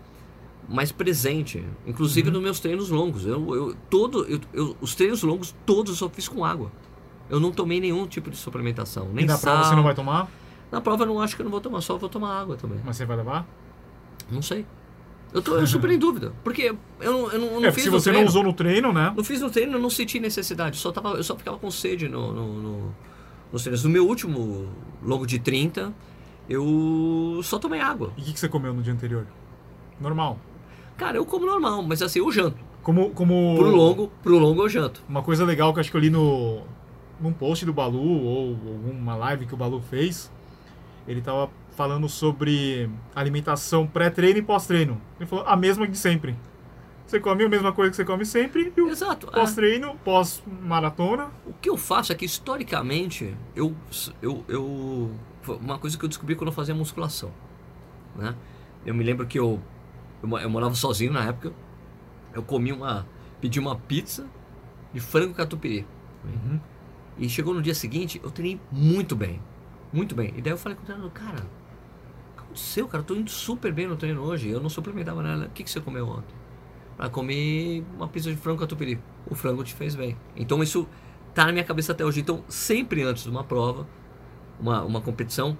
mais 0.68 0.90
presente, 0.90 1.64
inclusive 1.86 2.28
Uhum. 2.28 2.34
nos 2.34 2.42
meus 2.42 2.60
treinos 2.60 2.90
longos. 2.90 3.24
Eu, 3.26 3.54
eu 3.54 3.76
todo 3.88 4.24
eu, 4.26 4.40
eu- 4.52 4.76
os 4.80 4.94
treinos 4.94 5.22
longos 5.22 5.54
todos 5.64 5.92
eu 5.92 5.96
só 5.96 6.08
fiz 6.08 6.28
com 6.28 6.44
água. 6.44 6.70
Eu 7.30 7.38
não 7.40 7.50
tomei 7.52 7.80
nenhum 7.80 8.06
tipo 8.06 8.30
de 8.30 8.36
suplementação, 8.36 9.08
nem 9.12 9.24
e 9.24 9.26
na 9.28 9.36
sal. 9.36 9.52
prova 9.54 9.68
você 9.68 9.76
não 9.76 9.82
vai 9.82 9.94
tomar, 9.94 10.28
Na 10.72 10.80
prova 10.80 11.04
eu 11.04 11.06
não 11.06 11.20
acho 11.20 11.36
que 11.36 11.42
eu 11.42 11.44
não 11.44 11.50
vou 11.50 11.60
tomar 11.60 11.80
só, 11.80 11.96
vou 11.96 12.08
tomar 12.08 12.40
água 12.40 12.56
também. 12.56 12.80
mas 12.84 12.96
você 12.96 13.04
vai 13.04 13.16
levar? 13.16 13.46
Não 14.30 14.42
sei. 14.42 14.66
Eu 15.32 15.40
tô 15.42 15.54
eu 15.56 15.66
super 15.66 15.90
em 15.92 15.98
dúvida, 15.98 16.32
porque 16.42 16.74
eu 17.00 17.12
não, 17.12 17.30
eu 17.32 17.38
não, 17.40 17.46
eu 17.48 17.60
não 17.60 17.68
é, 17.68 17.72
fiz 17.72 17.84
se 17.84 17.90
você 17.90 18.10
treino. 18.10 18.20
não 18.24 18.28
usou 18.28 18.42
no 18.42 18.52
treino, 18.52 18.92
né? 18.92 19.12
Não 19.16 19.22
fiz 19.24 19.40
no 19.40 19.50
treino, 19.50 19.74
eu 19.74 19.78
não 19.80 19.90
senti 19.90 20.18
necessidade. 20.18 20.76
Só 20.78 20.90
tava, 20.90 21.10
eu 21.10 21.22
só 21.22 21.36
ficava 21.36 21.58
com 21.58 21.70
sede 21.70 22.08
no, 22.08 22.32
no, 22.32 22.54
no- 22.62 22.94
nos 23.52 23.62
treinos. 23.62 23.84
No 23.84 23.90
meu 23.90 24.06
último 24.08 24.68
longo 25.02 25.26
de 25.26 25.38
30, 25.38 25.92
eu 26.48 27.40
só 27.42 27.58
tomei 27.58 27.80
água. 27.80 28.12
E 28.16 28.20
o 28.22 28.24
que, 28.24 28.32
que 28.32 28.40
você 28.40 28.48
comeu 28.48 28.72
no 28.72 28.82
dia 28.82 28.92
anterior? 28.92 29.26
Normal. 30.00 30.38
Cara, 30.96 31.16
eu 31.16 31.26
como 31.26 31.46
normal, 31.46 31.82
mas 31.82 32.00
assim, 32.02 32.18
eu 32.20 32.30
janto. 32.32 32.58
Como, 32.82 33.10
como 33.10 33.56
Pro 33.56 33.70
longo, 33.70 34.12
pro 34.22 34.38
longo 34.38 34.62
eu 34.62 34.68
janto. 34.68 35.02
Uma 35.08 35.22
coisa 35.22 35.44
legal 35.44 35.72
que 35.72 35.78
eu 35.78 35.80
acho 35.80 35.90
que 35.90 35.96
eu 35.96 36.00
li 36.00 36.10
no 36.10 36.62
num 37.20 37.32
post 37.32 37.64
do 37.64 37.72
Balu 37.72 38.24
ou 38.24 38.50
alguma 38.50 39.16
live 39.16 39.46
que 39.46 39.54
o 39.54 39.56
Balu 39.56 39.80
fez, 39.80 40.30
ele 41.08 41.22
tava 41.22 41.50
falando 41.70 42.08
sobre 42.08 42.90
alimentação 43.14 43.86
pré-treino 43.86 44.38
e 44.38 44.42
pós-treino. 44.42 45.00
Ele 45.18 45.26
falou 45.26 45.46
a 45.46 45.56
mesma 45.56 45.86
de 45.86 45.96
sempre. 45.96 46.36
Você 47.06 47.20
come 47.20 47.44
a 47.44 47.48
mesma 47.48 47.72
coisa 47.72 47.90
que 47.90 47.96
você 47.96 48.04
come 48.04 48.26
sempre 48.26 48.72
e 48.76 48.80
Exato. 48.80 49.28
é. 49.28 49.30
pós-treino, 49.30 49.94
pós-maratona. 50.04 51.28
O 51.46 51.52
que 51.52 51.70
eu 51.70 51.76
faço 51.76 52.12
é 52.12 52.14
que 52.14 52.24
historicamente 52.24 53.36
eu, 53.54 53.74
eu, 54.20 54.44
eu 54.48 55.10
uma 55.60 55.78
coisa 55.78 55.96
que 55.96 56.04
eu 56.04 56.08
descobri 56.08 56.34
quando 56.34 56.48
eu 56.48 56.54
fazia 56.54 56.74
musculação, 56.74 57.30
né? 58.16 58.34
Eu 58.84 58.94
me 58.94 59.04
lembro 59.04 59.26
que 59.26 59.38
eu 59.38 59.60
eu, 60.22 60.38
eu 60.38 60.50
morava 60.50 60.74
sozinho 60.74 61.12
na 61.12 61.24
época. 61.24 61.52
Eu 62.32 62.42
comi 62.42 62.72
uma 62.72 63.06
pedi 63.40 63.60
uma 63.60 63.76
pizza 63.76 64.26
de 64.92 65.00
frango 65.00 65.34
catupiry. 65.34 65.86
Uhum. 66.24 66.60
E 67.18 67.28
chegou 67.28 67.54
no 67.54 67.62
dia 67.62 67.74
seguinte, 67.74 68.20
eu 68.22 68.30
treinei 68.30 68.60
muito 68.70 69.14
bem. 69.14 69.40
Muito 69.92 70.14
bem. 70.14 70.32
E 70.36 70.42
daí 70.42 70.52
eu 70.52 70.58
falei 70.58 70.76
com 70.76 70.82
o 70.82 70.86
treinador, 70.86 71.10
cara, 71.12 71.38
o 71.38 72.36
que 72.36 72.42
aconteceu, 72.42 72.88
cara? 72.88 73.02
Eu 73.02 73.06
tô 73.06 73.14
indo 73.14 73.30
super 73.30 73.72
bem 73.72 73.86
no 73.86 73.96
treino 73.96 74.22
hoje. 74.22 74.48
Eu 74.48 74.60
não 74.60 74.68
suplementava 74.68 75.22
nada. 75.22 75.46
O 75.46 75.50
que, 75.50 75.62
que 75.62 75.70
você 75.70 75.80
comeu 75.80 76.08
ontem? 76.08 76.34
Ah, 76.98 77.08
comi 77.08 77.84
uma 77.94 78.08
pizza 78.08 78.30
de 78.30 78.36
frango 78.36 78.60
catupiry. 78.60 78.98
O 79.30 79.34
frango 79.34 79.62
te 79.62 79.74
fez 79.74 79.94
bem. 79.94 80.16
Então 80.34 80.62
isso 80.62 80.86
tá 81.34 81.44
na 81.44 81.52
minha 81.52 81.64
cabeça 81.64 81.92
até 81.92 82.04
hoje. 82.04 82.20
Então, 82.20 82.42
sempre 82.48 83.02
antes 83.02 83.24
de 83.24 83.30
uma 83.30 83.44
prova, 83.44 83.86
uma, 84.58 84.82
uma 84.82 85.00
competição, 85.00 85.56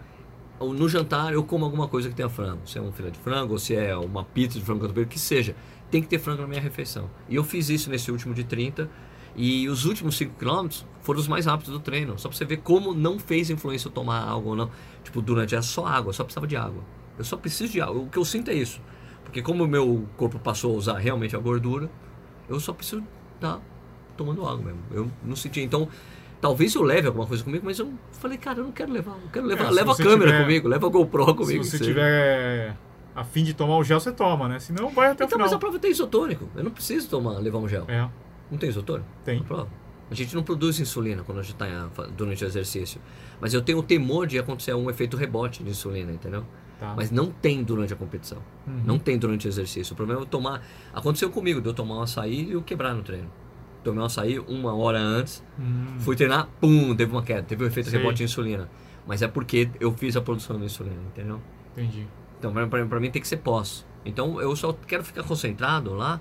no 0.60 0.88
jantar 0.88 1.32
eu 1.32 1.44
como 1.44 1.64
alguma 1.64 1.88
coisa 1.88 2.08
que 2.08 2.14
tenha 2.14 2.28
frango. 2.28 2.60
Se 2.66 2.78
é 2.78 2.80
um 2.80 2.92
filé 2.92 3.10
de 3.10 3.18
frango, 3.18 3.52
ou 3.52 3.58
se 3.58 3.74
é 3.74 3.96
uma 3.96 4.24
pizza 4.24 4.58
de 4.58 4.64
frango 4.64 4.86
o 4.86 5.06
que 5.06 5.18
seja. 5.18 5.54
Tem 5.90 6.02
que 6.02 6.08
ter 6.08 6.18
frango 6.18 6.42
na 6.42 6.48
minha 6.48 6.60
refeição. 6.60 7.10
E 7.28 7.36
eu 7.36 7.44
fiz 7.44 7.68
isso 7.68 7.90
nesse 7.90 8.10
último 8.10 8.34
de 8.34 8.44
30. 8.44 8.90
E 9.36 9.68
os 9.68 9.84
últimos 9.84 10.16
5 10.16 10.34
km 10.36 10.68
foram 11.02 11.20
os 11.20 11.28
mais 11.28 11.44
rápidos 11.44 11.72
do 11.72 11.78
treino. 11.78 12.18
Só 12.18 12.28
pra 12.28 12.36
você 12.36 12.44
ver 12.44 12.56
como 12.58 12.94
não 12.94 13.18
fez 13.18 13.50
influência 13.50 13.88
eu 13.88 13.92
tomar 13.92 14.20
água 14.20 14.50
ou 14.50 14.56
não. 14.56 14.70
Tipo, 15.04 15.20
durante 15.20 15.54
era 15.54 15.62
só 15.62 15.86
água, 15.86 16.12
só 16.12 16.24
precisava 16.24 16.46
de 16.46 16.56
água. 16.56 16.82
Eu 17.18 17.24
só 17.24 17.36
preciso 17.36 17.72
de 17.72 17.80
água. 17.80 18.00
O 18.00 18.08
que 18.08 18.18
eu 18.18 18.24
sinto 18.24 18.50
é 18.50 18.54
isso. 18.54 18.80
Porque 19.24 19.42
como 19.42 19.64
o 19.64 19.68
meu 19.68 20.08
corpo 20.16 20.38
passou 20.38 20.74
a 20.74 20.78
usar 20.78 20.98
realmente 20.98 21.36
a 21.36 21.38
gordura, 21.38 21.90
eu 22.48 22.58
só 22.58 22.72
preciso 22.72 23.02
estar 23.34 23.60
tomando 24.16 24.46
água 24.46 24.64
mesmo. 24.64 24.80
Eu 24.90 25.10
não 25.22 25.36
senti. 25.36 25.60
Então, 25.60 25.88
talvez 26.40 26.74
eu 26.74 26.82
leve 26.82 27.06
alguma 27.06 27.26
coisa 27.26 27.42
comigo, 27.42 27.64
mas 27.64 27.78
eu 27.78 27.92
falei, 28.12 28.38
cara, 28.38 28.58
eu 28.60 28.64
não 28.64 28.72
quero 28.72 28.92
levar. 28.92 29.12
Eu 29.12 29.28
quero 29.32 29.46
levar. 29.46 29.64
É, 29.66 29.70
leva 29.70 29.92
a 29.92 29.96
câmera 29.96 30.30
tiver- 30.30 30.42
comigo, 30.42 30.68
leva 30.68 30.86
a 30.86 30.90
GoPro 30.90 31.34
comigo. 31.34 31.64
Se 31.64 31.78
você 31.78 31.84
tiver 31.84 32.76
a 33.14 33.24
fim 33.24 33.42
de 33.44 33.54
tomar 33.54 33.76
o 33.78 33.84
gel, 33.84 33.98
você 34.00 34.12
toma, 34.12 34.48
né? 34.48 34.58
Senão 34.58 34.90
vai 34.90 35.08
até 35.10 35.24
Então, 35.24 35.36
o 35.36 35.40
mas 35.40 35.46
a 35.46 35.48
final. 35.50 35.60
prova 35.60 35.78
tem 35.78 35.90
isotônico. 35.90 36.48
Eu 36.54 36.64
não 36.64 36.70
preciso 36.70 37.08
tomar, 37.08 37.38
levar 37.38 37.58
um 37.58 37.68
gel. 37.68 37.84
É, 37.88 38.08
Não 38.50 38.58
tem 38.58 38.68
isotônico? 38.68 39.06
tem. 39.24 39.38
Na 39.38 39.44
prova. 39.44 39.68
A 40.10 40.14
gente 40.14 40.36
não 40.36 40.42
produz 40.44 40.78
insulina 40.78 41.24
quando 41.24 41.38
a 41.38 41.42
gente 41.42 41.54
está 41.54 41.66
durante 42.16 42.44
o 42.44 42.46
exercício. 42.46 43.00
Mas 43.40 43.52
eu 43.52 43.60
tenho 43.60 43.78
o 43.78 43.82
temor 43.82 44.26
de 44.26 44.38
acontecer 44.38 44.72
um 44.72 44.88
efeito 44.88 45.16
rebote 45.16 45.64
de 45.64 45.70
insulina, 45.70 46.12
entendeu? 46.12 46.44
Tá. 46.78 46.92
Mas 46.96 47.10
não 47.10 47.26
tem 47.30 47.64
durante 47.64 47.92
a 47.92 47.96
competição. 47.96 48.38
Uhum. 48.66 48.82
Não 48.84 48.98
tem 49.00 49.18
durante 49.18 49.48
o 49.48 49.50
exercício. 49.50 49.94
O 49.94 49.96
problema 49.96 50.20
é 50.20 50.22
eu 50.22 50.26
tomar. 50.26 50.62
Aconteceu 50.94 51.28
comigo, 51.30 51.60
de 51.60 51.68
eu 51.68 51.74
tomar 51.74 51.96
um 51.96 52.02
açaí 52.02 52.44
e 52.50 52.52
eu 52.52 52.62
quebrar 52.62 52.94
no 52.94 53.02
treino. 53.02 53.28
Tomei 53.86 54.02
um 54.02 54.06
açaí 54.06 54.38
uma 54.40 54.74
hora 54.74 54.98
antes, 54.98 55.44
Hum, 55.56 55.94
fui 56.00 56.16
treinar, 56.16 56.48
pum, 56.60 56.92
teve 56.96 57.12
uma 57.12 57.22
queda, 57.22 57.42
teve 57.44 57.62
um 57.62 57.68
efeito 57.68 57.88
Sei. 57.88 57.98
rebote 58.00 58.16
de 58.18 58.24
insulina. 58.24 58.68
Mas 59.06 59.22
é 59.22 59.28
porque 59.28 59.70
eu 59.78 59.92
fiz 59.92 60.16
a 60.16 60.20
produção 60.20 60.58
da 60.58 60.64
insulina, 60.64 61.00
entendeu? 61.06 61.40
entendi. 61.76 62.04
Então, 62.38 62.52
pra, 62.52 62.66
pra- 62.66 62.84
pra 62.84 62.98
mim 62.98 63.10
tem 63.12 63.22
que 63.22 63.28
ser 63.28 63.36
pós. 63.36 63.86
Então, 64.04 64.40
eu 64.40 64.56
só 64.56 64.72
quero 64.72 65.04
ficar 65.04 65.22
concentrado 65.22 65.94
lá 65.94 66.20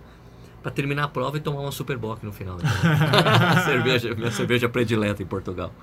pra 0.61 0.71
terminar 0.71 1.05
a 1.05 1.07
prova 1.07 1.37
e 1.37 1.39
tomar 1.39 1.61
uma 1.61 1.71
Super 1.71 1.97
Bock 1.97 2.23
no 2.23 2.31
final. 2.31 2.57
cerveja, 3.65 4.13
minha 4.13 4.29
cerveja 4.31 4.69
predileta 4.69 5.23
em 5.23 5.25
Portugal. 5.25 5.73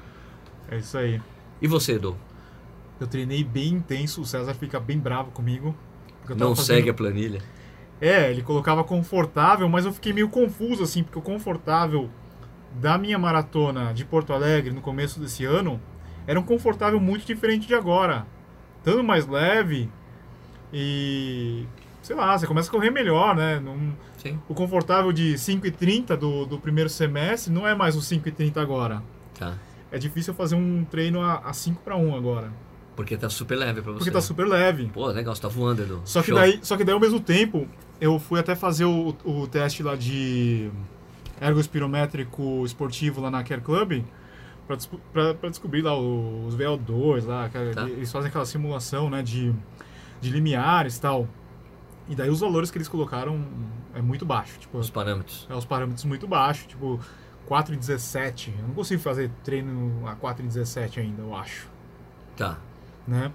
É 0.71 0.79
isso 0.79 0.97
aí. 0.97 1.21
E 1.61 1.67
você, 1.67 1.95
Edu? 1.95 2.17
Eu 3.01 3.07
treinei 3.09 3.43
bem 3.43 3.75
intenso, 3.75 4.21
o 4.23 4.25
César 4.25 4.55
fica 4.55 4.79
bem 4.79 4.99
bravo 4.99 5.33
comigo. 5.33 5.75
Não 6.29 6.55
fazendo- 6.55 6.57
segue 6.77 6.91
a 6.91 6.95
planilha? 6.95 7.43
É, 8.01 8.31
ele 8.31 8.43
colocava 8.43 8.83
confortável, 8.83 9.69
mas 9.69 9.85
eu 9.85 9.93
fiquei 9.93 10.13
meio 10.13 10.29
confuso, 10.29 10.83
assim, 10.83 11.03
porque 11.03 11.19
o 11.19 11.23
confortável 11.23 12.11
da 12.75 12.99
minha 12.99 13.19
maratona 13.19 13.93
de 13.93 14.05
Porto 14.05 14.33
Alegre 14.33 14.73
no 14.73 14.81
começo 14.81 15.21
desse 15.21 15.45
ano 15.45 15.81
era 16.27 16.39
um 16.39 16.43
confortável 16.43 16.99
muito 16.99 17.25
diferente 17.25 17.67
de 17.67 17.75
agora. 17.75 18.27
Tanto 18.83 19.05
mais 19.05 19.27
leve 19.27 19.89
e. 20.73 21.67
sei 22.03 22.17
lá, 22.17 22.37
você 22.37 22.47
começa 22.47 22.69
a 22.69 22.73
correr 22.73 22.91
melhor, 22.91 23.37
né? 23.37 23.61
Não- 23.61 23.95
Sim. 24.17 24.39
o 24.49 24.55
confortável 24.55 25.13
de 25.13 25.35
5,30 25.35 26.17
do, 26.17 26.47
do 26.47 26.59
primeiro 26.59 26.89
semestre 26.89 27.53
não 27.53 27.67
é 27.67 27.75
mais 27.75 27.97
o 27.97 28.01
5,30 28.01 28.57
agora. 28.59 29.03
Tá. 29.39 29.55
É 29.91 29.99
difícil 29.99 30.33
fazer 30.33 30.55
um 30.55 30.85
treino 30.85 31.21
a, 31.21 31.39
a 31.39 31.53
5 31.53 31.83
para 31.83 31.97
1 31.97 32.17
agora. 32.17 32.51
Porque 32.97 33.17
tá 33.17 33.29
super 33.31 33.57
leve 33.57 33.81
pra 33.83 33.93
você. 33.93 33.99
Porque 33.99 34.11
tá 34.11 34.21
super 34.21 34.47
leve. 34.47 34.91
Pô, 34.93 35.07
legal, 35.07 35.35
você 35.35 35.41
tá 35.43 35.49
voando, 35.49 35.83
Edu. 35.83 36.03
Só 36.05 36.21
que, 36.21 36.29
Show. 36.29 36.37
daí, 36.37 36.59
só 36.63 36.77
que 36.77 36.85
daí, 36.85 36.93
ao 36.93 37.01
mesmo 37.01 37.19
tempo, 37.21 37.67
eu 38.01 38.19
fui 38.19 38.39
até 38.39 38.55
fazer 38.55 38.85
o, 38.85 39.17
o 39.25 39.47
teste 39.47 39.83
lá 39.83 39.97
de 39.97 40.71
ergospirométrico 41.41 42.65
esportivo 42.65 43.21
lá 43.21 43.31
na 43.31 43.43
Care 43.43 43.61
Club 43.61 44.05
pra 45.13 45.49
descobrir 45.49 45.83
lá 45.83 45.99
os 45.99 46.57
VO2 46.57 47.27
lá, 47.27 47.49
Tá. 47.49 47.83
eles 47.89 48.11
fazem 48.13 48.29
aquela 48.29 48.47
simulação, 48.47 49.11
né, 49.11 49.23
de, 49.23 49.53
de 50.21 50.31
limiares 50.31 50.97
e 50.97 51.01
tal. 51.01 51.29
E 52.09 52.15
daí 52.15 52.31
os 52.31 52.41
valores 52.41 52.71
que 52.71 52.79
eles 52.79 52.89
colocaram 52.89 53.45
é 53.95 54.01
muito 54.01 54.25
baixo, 54.25 54.59
tipo, 54.59 54.79
Os 54.79 54.89
parâmetros. 54.91 55.47
é 55.51 55.55
os 55.55 55.65
parâmetros 55.65 56.05
muito 56.05 56.27
baixos, 56.27 56.67
tipo 56.67 56.99
4,17. 57.49 58.53
Eu 58.59 58.69
não 58.69 58.75
consigo 58.75 59.01
fazer 59.03 59.31
treino 59.45 60.07
a 60.07 60.15
4,17 60.15 60.99
ainda, 61.01 61.23
eu 61.23 61.35
acho, 61.35 61.69
Tá. 62.37 62.59
Né? 63.07 63.33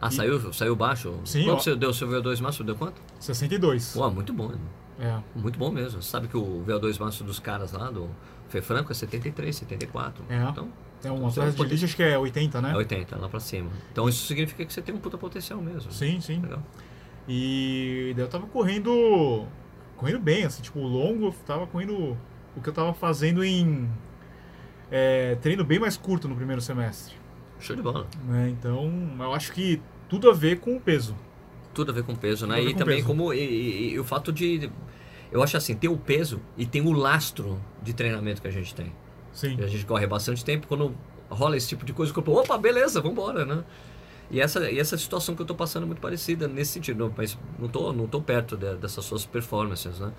Ah, 0.00 0.08
E- 0.08 0.12
saiu, 0.12 0.52
saiu 0.52 0.76
baixo? 0.76 1.14
Sim, 1.24 1.44
Quanto 1.44 1.58
ó. 1.58 1.60
você 1.60 1.76
deu 1.76 1.90
o 1.90 1.94
seu 1.94 2.08
VO2 2.08 2.40
máximo? 2.40 2.66
Deu 2.66 2.76
quanto? 2.76 3.00
62. 3.20 3.92
Pô, 3.94 4.10
muito 4.10 4.32
bom. 4.32 4.52
É. 4.98 5.18
Muito 5.34 5.58
bom 5.58 5.70
mesmo. 5.70 6.02
Você 6.02 6.08
sabe 6.10 6.28
que 6.28 6.36
o 6.36 6.62
VO2 6.66 6.98
máximo 7.00 7.26
dos 7.26 7.38
caras 7.38 7.72
lá, 7.72 7.90
do 7.90 8.08
Fefranco, 8.48 8.92
é 8.92 8.94
73, 8.94 9.54
74. 9.56 10.24
É. 10.28 10.42
Então, 10.48 10.68
É 11.02 11.10
um 11.10 11.20
Você 11.22 11.38
atleta 11.40 11.76
de 11.76 11.84
acho 11.84 11.96
que 11.96 12.02
é 12.02 12.16
80, 12.18 12.62
né? 12.62 12.70
é 12.72 12.76
80, 12.76 13.16
lá 13.18 13.28
pra 13.28 13.38
cima. 13.40 13.70
Então 13.92 14.08
isso 14.08 14.26
significa 14.26 14.64
que 14.64 14.72
você 14.72 14.80
tem 14.80 14.94
um 14.94 14.98
puta 14.98 15.18
potencial 15.18 15.60
mesmo. 15.60 15.92
Sim, 15.92 16.18
sim. 16.20 16.40
Legal. 16.40 16.62
E 17.28 18.12
daí 18.16 18.24
eu 18.24 18.28
tava 18.28 18.46
correndo. 18.46 19.44
Correndo 19.96 20.18
bem, 20.18 20.44
assim, 20.44 20.62
tipo, 20.62 20.78
longo, 20.80 21.26
eu 21.26 21.32
tava 21.46 21.66
correndo 21.66 22.16
o 22.56 22.60
que 22.62 22.68
eu 22.68 22.72
tava 22.72 22.92
fazendo 22.94 23.44
em. 23.44 23.88
é, 24.90 25.34
treino 25.36 25.64
bem 25.64 25.78
mais 25.78 25.96
curto 25.96 26.26
no 26.28 26.34
primeiro 26.36 26.60
semestre. 26.62 27.14
Show 27.64 27.76
de 27.76 27.82
bola. 27.82 28.06
Né? 28.26 28.50
Então, 28.50 28.90
eu 29.18 29.32
acho 29.34 29.52
que 29.52 29.80
tudo 30.08 30.30
a 30.30 30.34
ver 30.34 30.60
com 30.60 30.76
o 30.76 30.80
peso. 30.80 31.16
Tudo 31.72 31.90
a 31.90 31.94
ver 31.94 32.04
com 32.04 32.14
peso, 32.14 32.46
né? 32.46 32.62
E 32.62 32.72
com 32.72 32.78
também 32.78 32.96
peso. 32.96 33.06
como. 33.08 33.32
E, 33.32 33.38
e- 33.40 33.92
e 33.94 33.98
o 33.98 34.04
fato 34.04 34.32
de. 34.32 34.70
Eu 35.32 35.42
acho 35.42 35.56
assim, 35.56 35.74
tem 35.74 35.90
o 35.90 35.96
peso 35.96 36.40
e 36.56 36.64
tem 36.64 36.82
o 36.82 36.92
lastro 36.92 37.58
de 37.82 37.92
treinamento 37.92 38.40
que 38.40 38.46
a 38.46 38.50
gente 38.50 38.74
tem. 38.74 38.92
Sim. 39.32 39.56
E 39.58 39.64
a 39.64 39.66
gente 39.66 39.84
corre 39.84 40.06
bastante 40.06 40.44
tempo, 40.44 40.66
quando 40.68 40.94
rola 41.28 41.56
esse 41.56 41.66
tipo 41.68 41.84
de 41.84 41.92
coisa, 41.92 42.12
o 42.12 42.14
corpo, 42.14 42.32
opa, 42.38 42.56
beleza, 42.56 43.00
vambora, 43.00 43.44
né? 43.44 43.64
E 44.30 44.40
essa, 44.40 44.70
e 44.70 44.78
essa 44.78 44.96
situação 44.96 45.34
que 45.34 45.42
eu 45.42 45.46
tô 45.46 45.54
passando 45.54 45.82
é 45.82 45.86
muito 45.86 46.00
parecida 46.00 46.46
nesse 46.46 46.72
sentido, 46.72 47.12
mas 47.16 47.36
não 47.58 47.66
tô, 47.68 47.92
não 47.92 48.06
tô 48.06 48.20
perto 48.22 48.56
de- 48.56 48.76
dessas 48.76 49.04
suas 49.04 49.26
performances, 49.26 49.98
né? 49.98 50.12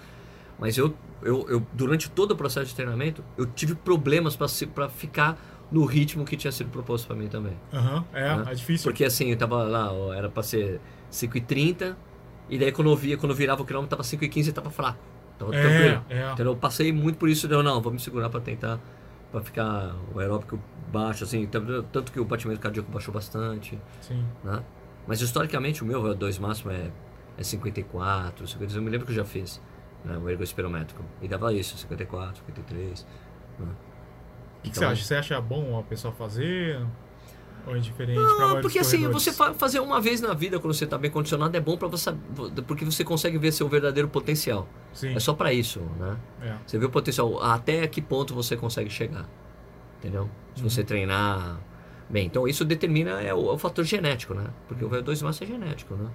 Mas 0.59 0.77
eu, 0.77 0.93
eu, 1.21 1.45
eu, 1.49 1.65
durante 1.73 2.09
todo 2.09 2.31
o 2.31 2.35
processo 2.35 2.67
de 2.67 2.75
treinamento, 2.75 3.23
eu 3.37 3.45
tive 3.45 3.73
problemas 3.75 4.35
para 4.35 4.89
ficar 4.89 5.37
no 5.71 5.83
ritmo 5.85 6.23
que 6.25 6.37
tinha 6.37 6.51
sido 6.51 6.69
proposto 6.69 7.07
para 7.07 7.15
mim 7.15 7.27
também. 7.27 7.57
Aham, 7.73 8.05
é, 8.13 8.35
Né? 8.35 8.43
é 8.51 8.53
difícil. 8.53 8.89
Porque 8.91 9.03
assim, 9.03 9.29
eu 9.31 9.37
tava 9.37 9.63
lá, 9.63 9.91
ó, 9.91 10.13
era 10.13 10.29
para 10.29 10.43
ser 10.43 10.79
5h30, 11.11 11.95
e 12.49 12.57
daí 12.57 12.71
quando 12.71 12.91
eu 12.91 12.95
via, 12.95 13.17
quando 13.17 13.31
eu 13.31 13.35
virava 13.35 13.61
o 13.61 13.65
quilômetro, 13.65 13.97
tava 13.97 14.03
5h15 14.07 14.47
e 14.47 14.51
tava 14.51 14.69
fraco. 14.69 14.99
Tava 15.37 15.51
tranquilo. 15.51 16.05
É, 16.09 16.17
é. 16.17 16.31
Então 16.33 16.45
eu 16.45 16.55
passei 16.55 16.91
muito 16.93 17.17
por 17.17 17.27
isso, 17.27 17.47
eu 17.47 17.63
não, 17.63 17.81
vou 17.81 17.91
me 17.91 17.99
segurar 17.99 18.29
para 18.29 18.39
tentar 18.39 18.79
para 19.31 19.41
ficar 19.41 19.93
o 20.13 20.19
aeróbico 20.19 20.57
baixo 20.93 21.25
assim, 21.25 21.45
tanto 21.47 21.83
tanto 21.91 22.11
que 22.11 22.19
o 22.19 22.25
batimento 22.25 22.61
cardíaco 22.61 22.89
baixou 22.89 23.13
bastante, 23.13 23.77
Sim. 23.99 24.23
né? 24.43 24.63
Mas 25.05 25.19
historicamente 25.19 25.83
o 25.83 25.85
meu 25.85 26.01
VO2 26.01 26.39
máximo 26.39 26.71
é 26.71 26.89
é 27.37 27.43
54, 27.43 28.47
52, 28.47 28.75
eu 28.77 28.81
me 28.81 28.89
lembro 28.89 29.05
que 29.05 29.11
eu 29.11 29.15
já 29.17 29.25
fiz, 29.25 29.61
né, 30.05 30.17
o 30.17 30.29
ergospirométrico. 30.29 31.03
E 31.21 31.27
dava 31.27 31.51
isso, 31.53 31.77
54, 31.77 32.37
53. 32.37 33.05
Né? 33.59 33.67
O 34.65 34.67
que, 34.67 34.71
que 34.71 34.77
Então- 34.79 34.89
você 34.89 34.93
acha? 34.93 35.03
Você 35.03 35.15
acha 35.15 35.41
bom 35.41 35.77
a 35.79 35.83
pessoa 35.83 36.13
fazer? 36.13 36.79
Ou 37.67 37.75
é 37.75 37.79
diferente 37.79 38.19
Não, 38.19 38.61
porque 38.61 38.77
assim, 38.77 39.07
você 39.07 39.31
fa- 39.33 39.53
fazer 39.55 39.79
uma 39.79 39.99
vez 39.99 40.21
na 40.21 40.35
vida 40.35 40.59
quando 40.59 40.73
você 40.75 40.85
tá 40.85 40.99
bem 40.99 41.09
condicionado 41.09 41.55
é 41.57 41.59
bom 41.59 41.75
para 41.75 41.87
você 41.87 42.13
porque 42.67 42.85
você 42.85 43.03
consegue 43.03 43.39
ver 43.39 43.51
seu 43.51 43.67
verdadeiro 43.67 44.07
potencial. 44.07 44.67
Sim. 44.93 45.15
É 45.15 45.19
só 45.19 45.33
para 45.33 45.51
isso, 45.51 45.79
né? 45.99 46.15
É. 46.43 46.53
Você 46.65 46.77
vê 46.77 46.85
o 46.85 46.89
potencial, 46.91 47.41
até 47.41 47.87
que 47.87 48.01
ponto 48.03 48.35
você 48.35 48.55
consegue 48.55 48.89
chegar. 48.91 49.27
Entendeu? 49.99 50.29
Se 50.55 50.61
você 50.61 50.81
Uhum. 50.81 50.85
treinar 50.85 51.59
bem. 52.07 52.27
Então 52.27 52.47
isso 52.47 52.63
determina 52.63 53.19
é 53.21 53.33
o, 53.33 53.49
é 53.49 53.53
o 53.53 53.57
fator 53.57 53.83
genético, 53.83 54.35
né? 54.35 54.45
Porque 54.67 54.85
o 54.85 54.89
VO2 54.89 55.23
máximo 55.23 55.47
é 55.47 55.57
genético, 55.59 55.95
né? 55.95 56.07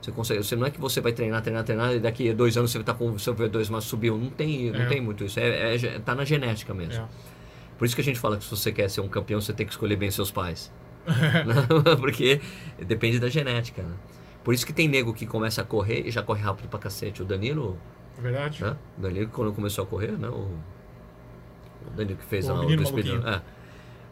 Você 0.00 0.10
consegue, 0.10 0.42
você 0.42 0.56
não 0.56 0.66
é 0.66 0.70
que 0.70 0.80
você 0.80 1.00
vai 1.02 1.12
treinar, 1.12 1.42
treinar, 1.42 1.64
treinar 1.64 1.92
e 1.94 2.00
daqui 2.00 2.30
a 2.30 2.34
dois 2.34 2.56
anos 2.56 2.70
você 2.70 2.78
vai 2.78 2.82
estar 2.82 2.94
com 2.94 3.10
o 3.10 3.18
seu 3.18 3.34
VO2 3.34 3.68
máximo 3.70 3.80
subiu. 3.82 4.16
Não 4.16 4.30
tem, 4.30 4.70
não 4.70 4.80
É. 4.82 4.86
tem 4.86 5.02
muito 5.02 5.22
isso. 5.24 5.38
É, 5.38 5.74
é, 5.74 5.78
ge- 5.78 5.98
tá 6.00 6.14
na 6.14 6.24
genética 6.24 6.72
mesmo. 6.72 7.06
Por 7.78 7.84
isso 7.84 7.94
que 7.94 8.00
a 8.00 8.04
gente 8.04 8.18
fala 8.18 8.36
que 8.36 8.44
se 8.44 8.50
você 8.50 8.70
quer 8.72 8.88
ser 8.88 9.00
um 9.00 9.08
campeão, 9.08 9.40
você 9.40 9.52
tem 9.52 9.66
que 9.66 9.72
escolher 9.72 9.96
bem 9.96 10.10
seus 10.10 10.30
pais. 10.30 10.72
Porque 12.00 12.40
depende 12.86 13.18
da 13.18 13.28
genética, 13.28 13.82
né? 13.82 13.94
Por 14.42 14.52
isso 14.54 14.64
que 14.66 14.72
tem 14.72 14.86
nego 14.88 15.12
que 15.14 15.26
começa 15.26 15.62
a 15.62 15.64
correr 15.64 16.06
e 16.06 16.10
já 16.10 16.22
corre 16.22 16.42
rápido 16.42 16.68
pra 16.68 16.78
cacete. 16.78 17.22
O 17.22 17.24
Danilo 17.24 17.78
É 18.18 18.20
verdade. 18.20 18.62
Né? 18.62 18.76
O 18.98 19.00
Danilo, 19.00 19.28
quando 19.30 19.52
começou 19.52 19.84
a 19.84 19.86
correr, 19.86 20.12
né? 20.12 20.28
O, 20.28 20.50
o 21.86 21.90
Danilo 21.96 22.18
que 22.18 22.24
fez 22.26 22.48
O 22.48 22.52
a, 22.52 22.58
menino 22.60 22.82
do 22.82 22.88
speed. 22.88 23.06
É. 23.08 23.36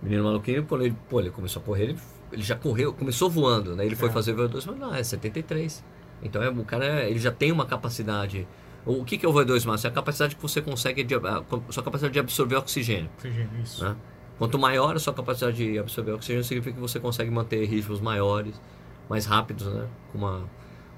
O 0.00 0.04
menino 0.04 0.24
maluquinho, 0.24 0.64
quando 0.64 0.84
ele, 0.84 0.96
pô, 1.08 1.20
ele 1.20 1.30
começou 1.30 1.62
a 1.62 1.64
correr, 1.64 1.84
ele, 1.84 1.98
ele 2.32 2.42
já 2.42 2.56
correu, 2.56 2.92
começou 2.92 3.30
voando, 3.30 3.76
né? 3.76 3.84
Ele 3.86 3.94
foi 3.94 4.08
É. 4.08 4.12
fazer 4.12 4.32
o 4.32 4.36
VO2, 4.36 4.64
mas 4.66 4.78
não, 4.78 4.94
é 4.94 5.02
73. 5.04 5.84
Então 6.22 6.42
é, 6.42 6.48
o 6.48 6.64
cara, 6.64 6.84
é- 6.84 7.10
ele 7.10 7.18
já 7.18 7.30
tem 7.30 7.52
uma 7.52 7.66
capacidade. 7.66 8.46
O, 8.84 9.04
que, 9.04 9.16
que 9.16 9.24
é 9.24 9.28
o 9.28 9.32
VO2 9.32 9.64
máximo? 9.64 9.88
É 9.88 9.90
a 9.90 9.94
capacidade 9.94 10.34
que 10.34 10.42
você 10.42 10.60
consegue, 10.60 11.04
de, 11.04 11.14
a 11.14 11.44
sua 11.70 11.82
capacidade 11.82 12.12
de 12.12 12.18
absorver 12.18 12.56
oxigênio. 12.56 13.10
Oxigênio, 13.16 13.50
isso. 13.62 13.84
Né? 13.84 13.96
Quanto 14.38 14.58
maior 14.58 14.96
a 14.96 14.98
sua 14.98 15.14
capacidade 15.14 15.56
de 15.56 15.78
absorver 15.78 16.12
oxigênio, 16.12 16.42
significa 16.42 16.74
que 16.74 16.80
você 16.80 16.98
consegue 16.98 17.30
manter 17.30 17.64
ritmos 17.64 18.00
maiores, 18.00 18.60
mais 19.08 19.24
rápidos, 19.24 19.66
né? 19.66 19.86
Com 20.10 20.18
uma, 20.18 20.38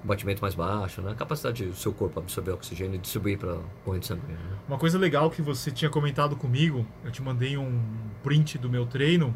um 0.03 0.07
batimento 0.07 0.41
mais 0.41 0.55
baixo, 0.55 1.03
né? 1.03 1.13
A 1.13 1.15
capacidade 1.15 1.67
do 1.67 1.75
seu 1.75 1.93
corpo 1.93 2.21
absorver 2.21 2.53
oxigênio 2.53 2.95
e 2.95 2.99
distribuir 2.99 3.39
para 3.39 3.53
a 3.53 3.59
corrente 3.85 4.07
sanguínea. 4.07 4.37
Né? 4.37 4.57
Uma 4.67 4.79
coisa 4.79 4.99
legal 4.99 5.31
que 5.31 5.43
você 5.43 5.71
tinha 5.71 5.91
comentado 5.91 6.37
comigo, 6.37 6.87
eu 7.05 7.11
te 7.11 7.21
mandei 7.21 7.59
um 7.59 7.83
print 8.23 8.57
do 8.57 8.71
meu 8.71 8.87
treino, 8.87 9.35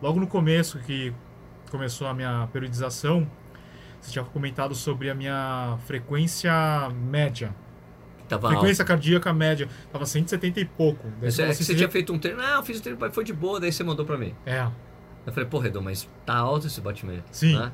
logo 0.00 0.18
no 0.18 0.26
começo 0.26 0.78
que 0.78 1.12
começou 1.70 2.06
a 2.06 2.14
minha 2.14 2.48
periodização, 2.52 3.28
você 4.00 4.12
tinha 4.12 4.24
comentado 4.24 4.74
sobre 4.74 5.10
a 5.10 5.14
minha 5.14 5.76
frequência 5.86 6.52
média. 6.90 7.54
Tava 8.38 8.48
frequência 8.48 8.84
cardíaca 8.84 9.32
média, 9.32 9.68
tava 9.92 10.06
170 10.06 10.60
e 10.60 10.64
pouco. 10.64 11.02
Daí 11.04 11.14
Mas 11.22 11.34
você 11.34 11.42
é 11.42 11.44
que 11.46 11.50
assim, 11.52 11.64
você 11.64 11.74
tinha 11.74 11.88
feito 11.88 12.12
um 12.12 12.18
treino, 12.18 12.40
ah, 12.40 12.56
eu 12.56 12.62
fiz 12.62 12.78
o 12.78 12.82
treino, 12.82 12.98
foi 13.12 13.24
de 13.24 13.32
boa, 13.32 13.60
daí 13.60 13.72
você 13.72 13.84
mandou 13.84 14.04
pra 14.04 14.16
mim. 14.16 14.34
É, 14.46 14.66
Eu 15.26 15.32
falei, 15.32 15.48
pô, 15.48 15.58
Redon, 15.58 15.82
mas 15.82 16.08
tá 16.24 16.36
alto 16.36 16.66
esse 16.66 16.80
batimento. 16.80 17.24
Sim. 17.30 17.56
Né? 17.56 17.72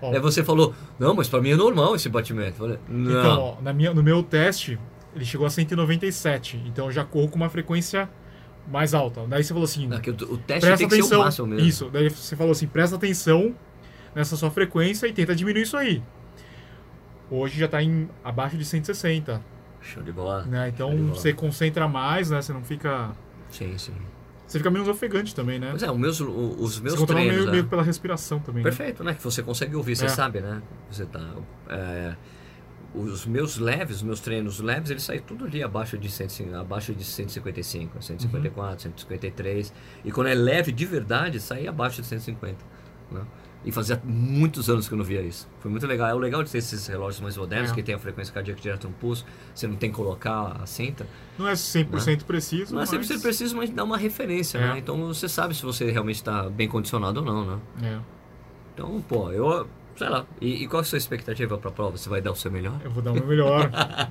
Ó. 0.00 0.10
Daí 0.10 0.20
você 0.20 0.44
falou, 0.44 0.74
não, 0.98 1.14
mas 1.14 1.28
pra 1.28 1.40
mim 1.40 1.50
é 1.50 1.56
normal 1.56 1.94
esse 1.94 2.08
batimento. 2.08 2.50
Eu 2.62 2.68
falei, 2.68 2.78
não. 2.88 3.10
Então, 3.10 3.40
ó, 3.40 3.60
na 3.60 3.72
minha, 3.72 3.92
no 3.92 4.02
meu 4.02 4.22
teste, 4.22 4.78
ele 5.14 5.24
chegou 5.24 5.46
a 5.46 5.50
197. 5.50 6.62
Então 6.66 6.86
eu 6.86 6.92
já 6.92 7.04
corro 7.04 7.28
com 7.28 7.36
uma 7.36 7.48
frequência 7.48 8.08
mais 8.68 8.94
alta. 8.94 9.24
Daí 9.26 9.42
você 9.42 9.52
falou 9.52 9.64
assim, 9.64 9.86
Não, 9.86 9.96
o, 9.96 10.34
o 10.34 10.38
teste 10.38 10.66
presta 10.66 10.76
tem 10.76 10.88
que 10.88 11.02
ser 11.02 11.14
atenção. 11.14 11.58
Isso, 11.58 11.90
daí 11.90 12.08
você 12.10 12.36
falou 12.36 12.52
assim, 12.52 12.66
presta 12.66 12.96
atenção 12.96 13.54
nessa 14.14 14.36
sua 14.36 14.50
frequência 14.50 15.06
e 15.06 15.12
tenta 15.12 15.34
diminuir 15.34 15.62
isso 15.62 15.76
aí. 15.76 16.02
Hoje 17.30 17.58
já 17.58 17.66
tá 17.66 17.82
em 17.82 18.08
abaixo 18.22 18.56
de 18.56 18.64
160, 18.64 19.42
Show 19.80 20.02
de 20.02 20.12
bola. 20.12 20.44
né? 20.44 20.68
Então 20.68 20.90
bola. 20.90 21.14
você 21.14 21.32
concentra 21.32 21.86
mais, 21.88 22.30
né? 22.30 22.40
Você 22.42 22.52
não 22.52 22.62
fica... 22.62 23.10
Sim, 23.50 23.76
sim. 23.78 23.92
Você 24.46 24.58
fica 24.58 24.70
menos 24.70 24.86
ofegante 24.88 25.34
também, 25.34 25.58
né? 25.58 25.70
Mas 25.72 25.82
é, 25.82 25.90
os 25.90 25.98
meus, 25.98 26.20
os 26.20 26.80
meus 26.80 26.94
você 26.94 27.06
treinos... 27.06 27.34
meio, 27.34 27.46
né? 27.46 27.52
meio 27.52 27.64
pela 27.66 27.82
respiração 27.82 28.38
também. 28.38 28.62
né? 28.62 28.70
Perfeito, 28.70 29.02
né? 29.02 29.14
Que 29.14 29.22
você 29.22 29.42
consegue 29.42 29.74
ouvir, 29.74 29.96
você 29.96 30.06
É. 30.06 30.08
sabe, 30.08 30.40
né? 30.40 30.62
Você 30.90 31.04
tá. 31.04 31.34
é, 31.68 32.14
os 32.94 33.26
meus 33.26 33.58
leves, 33.58 33.96
os 33.96 34.02
meus 34.02 34.20
treinos 34.20 34.60
leves, 34.60 34.88
eles 34.90 35.02
saem 35.02 35.20
tudo 35.20 35.44
ali 35.44 35.62
abaixo 35.62 35.98
de, 35.98 36.08
100, 36.10 36.54
abaixo 36.54 36.94
de 36.94 37.04
155, 37.04 38.00
154, 38.00 38.82
153. 38.82 39.72
E 40.04 40.10
quando 40.12 40.28
é 40.28 40.34
leve 40.34 40.72
de 40.72 40.86
verdade, 40.86 41.38
sai 41.40 41.66
abaixo 41.66 42.00
de 42.00 42.06
150. 42.06 42.56
Né? 43.10 43.20
E 43.66 43.72
fazia 43.72 44.00
muitos 44.04 44.70
anos 44.70 44.86
que 44.86 44.94
eu 44.94 44.98
não 44.98 45.04
via 45.04 45.20
isso. 45.20 45.48
Foi 45.58 45.68
muito 45.70 45.84
legal. 45.88 46.08
É 46.08 46.14
o 46.14 46.18
legal 46.18 46.42
de 46.44 46.50
ter 46.50 46.58
esses 46.58 46.86
relógios 46.86 47.20
mais 47.20 47.36
modernos, 47.36 47.72
É. 47.72 47.74
que 47.74 47.82
tem 47.82 47.94
a 47.96 47.98
frequência 47.98 48.32
cardíaca 48.32 48.60
direto 48.62 48.86
no 48.86 48.94
pulso. 48.94 49.26
Você 49.52 49.66
não 49.66 49.74
tem 49.74 49.90
que 49.90 49.96
colocar 49.96 50.56
a 50.62 50.66
cinta. 50.66 51.04
Não 51.36 51.48
é 51.48 51.52
100% 51.54 52.22
preciso, 52.24 52.72
Não 52.72 52.80
é 52.80 52.82
mas... 52.82 52.90
sempre 52.90 53.06
ser 53.08 53.18
preciso, 53.18 53.56
mas 53.56 53.68
dá 53.68 53.82
uma 53.82 53.98
referência, 53.98 54.58
É. 54.58 54.68
né? 54.74 54.78
Então 54.78 54.96
você 55.08 55.28
sabe 55.28 55.52
se 55.54 55.62
você 55.64 55.90
realmente 55.90 56.16
está 56.16 56.48
bem 56.48 56.68
condicionado 56.68 57.18
ou 57.20 57.26
não, 57.26 57.44
né? 57.44 57.58
É, 57.82 57.98
Então, 58.72 59.02
pô, 59.08 59.32
eu. 59.32 59.66
Sei 59.96 60.08
lá. 60.08 60.26
E, 60.40 60.64
e 60.64 60.68
qual 60.68 60.80
é 60.80 60.82
a 60.82 60.84
sua 60.84 60.98
expectativa 60.98 61.56
pra 61.56 61.70
prova? 61.70 61.96
Você 61.96 62.08
vai 62.08 62.20
dar 62.20 62.32
o 62.32 62.36
seu 62.36 62.50
melhor? 62.50 62.78
eu 62.84 62.90
vou 62.90 63.02
dar 63.02 63.12
o 63.12 63.14
meu 63.14 63.26
melhor. 63.26 63.70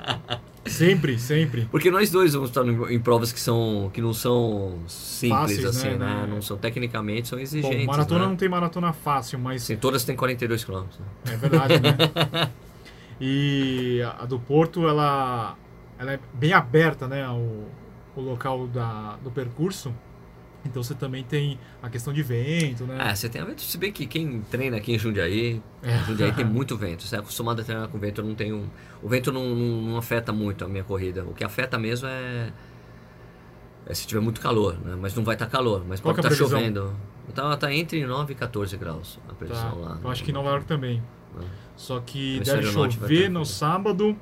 sempre, 0.66 1.20
sempre. 1.20 1.66
Porque 1.70 1.92
nós 1.92 2.10
dois 2.10 2.34
vamos 2.34 2.50
estar 2.50 2.66
em, 2.66 3.00
provas 3.00 3.32
que 3.32 3.40
são 3.40 3.92
que 3.94 4.02
não 4.02 4.14
são 4.14 4.80
simples 4.88 5.40
Fáceis, 5.40 5.66
assim, 5.66 5.90
né? 5.90 5.98
né? 5.98 6.28
Não- 6.28 6.42
são 6.42 6.58
tecnicamente, 6.58 7.28
são 7.28 7.40
exigentes. 7.40 7.86
Bom, 7.86 7.92
maratona 7.92 8.22
né? 8.22 8.28
não 8.28 8.36
tem 8.36 8.50
maratona 8.50 8.94
fácil, 8.94 9.40
mas 9.40 9.64
Sim, 9.64 9.78
todas 9.78 10.04
têm 10.04 10.16
42 10.16 10.64
km. 10.64 10.74
Né? 10.82 11.34
É 11.34 11.38
verdade, 11.38 11.80
né? 11.80 12.50
e 13.22 14.02
a 14.04 14.24
a 14.24 14.26
do 14.26 14.40
Porto, 14.40 14.88
ela, 14.88 15.56
ela 16.00 16.14
é 16.14 16.20
bem 16.34 16.54
aberta, 16.54 17.08
né? 17.08 17.28
O, 17.30 17.66
o 18.16 18.22
local 18.22 18.68
da, 18.68 19.18
do 19.24 19.30
percurso. 19.30 19.94
Então 20.66 20.82
você 20.82 20.96
também 20.96 21.24
tem 21.24 21.60
a 21.82 21.90
questão 21.90 22.12
de 22.12 22.24
vento, 22.24 22.86
né? 22.86 22.98
É, 23.12 23.16
você 23.16 23.30
tem 23.30 23.42
a 23.42 23.46
vento. 23.46 23.62
Se 23.62 23.78
bem 23.78 23.92
que 23.92 24.06
quem 24.08 24.42
treina 24.50 24.78
aqui 24.78 24.94
em 24.94 24.98
Jundiaí, 25.00 25.62
É. 25.84 25.98
Jundiaí 26.00 26.32
tem 26.34 26.44
muito 26.46 26.76
vento. 26.76 27.04
Você 27.04 27.16
é 27.16 27.20
acostumado 27.20 27.62
a 27.62 27.64
treinar 27.64 27.88
com 27.88 28.00
vento, 28.00 28.22
eu 28.22 28.26
não 28.26 28.34
tenho. 28.36 28.70
O 29.02 29.08
vento 29.08 29.32
não, 29.32 29.56
não, 29.56 29.82
não 29.92 29.98
afeta 29.98 30.32
muito 30.34 30.66
a 30.66 30.68
minha 30.68 30.84
corrida. 30.84 31.24
O 31.24 31.34
que 31.34 31.44
afeta 31.44 31.78
mesmo 31.78 32.08
é. 32.08 32.52
é 33.86 33.94
se 33.94 34.08
tiver 34.08 34.22
muito 34.22 34.42
calor, 34.42 34.78
né? 34.84 34.98
Mas 35.00 35.14
não 35.16 35.24
vai 35.24 35.36
estar 35.36 35.48
calor. 35.48 35.86
Mas 35.88 36.00
Qual 36.00 36.14
pode 36.16 36.28
que 36.28 36.34
é 36.34 36.36
estar 36.36 36.46
previsão? 36.48 36.60
chovendo. 36.60 36.96
Tá, 37.34 37.58
tá 37.58 37.74
entre 37.74 38.06
9 38.06 38.34
e 38.34 38.36
14 38.36 38.78
graus 38.78 39.20
a 39.26 39.30
Tá. 39.30 39.36
previsão 39.36 39.82
lá. 39.82 40.00
Eu 40.04 40.10
acho 40.10 40.24
que 40.24 40.32
em 40.32 40.34
Nova 40.34 40.50
York 40.50 40.66
também. 40.66 41.02
né? 41.36 41.46
Só 41.76 42.00
que 42.00 42.40
deve 42.40 42.64
chover 42.72 43.30
no 43.30 43.46
sábado 43.46 44.16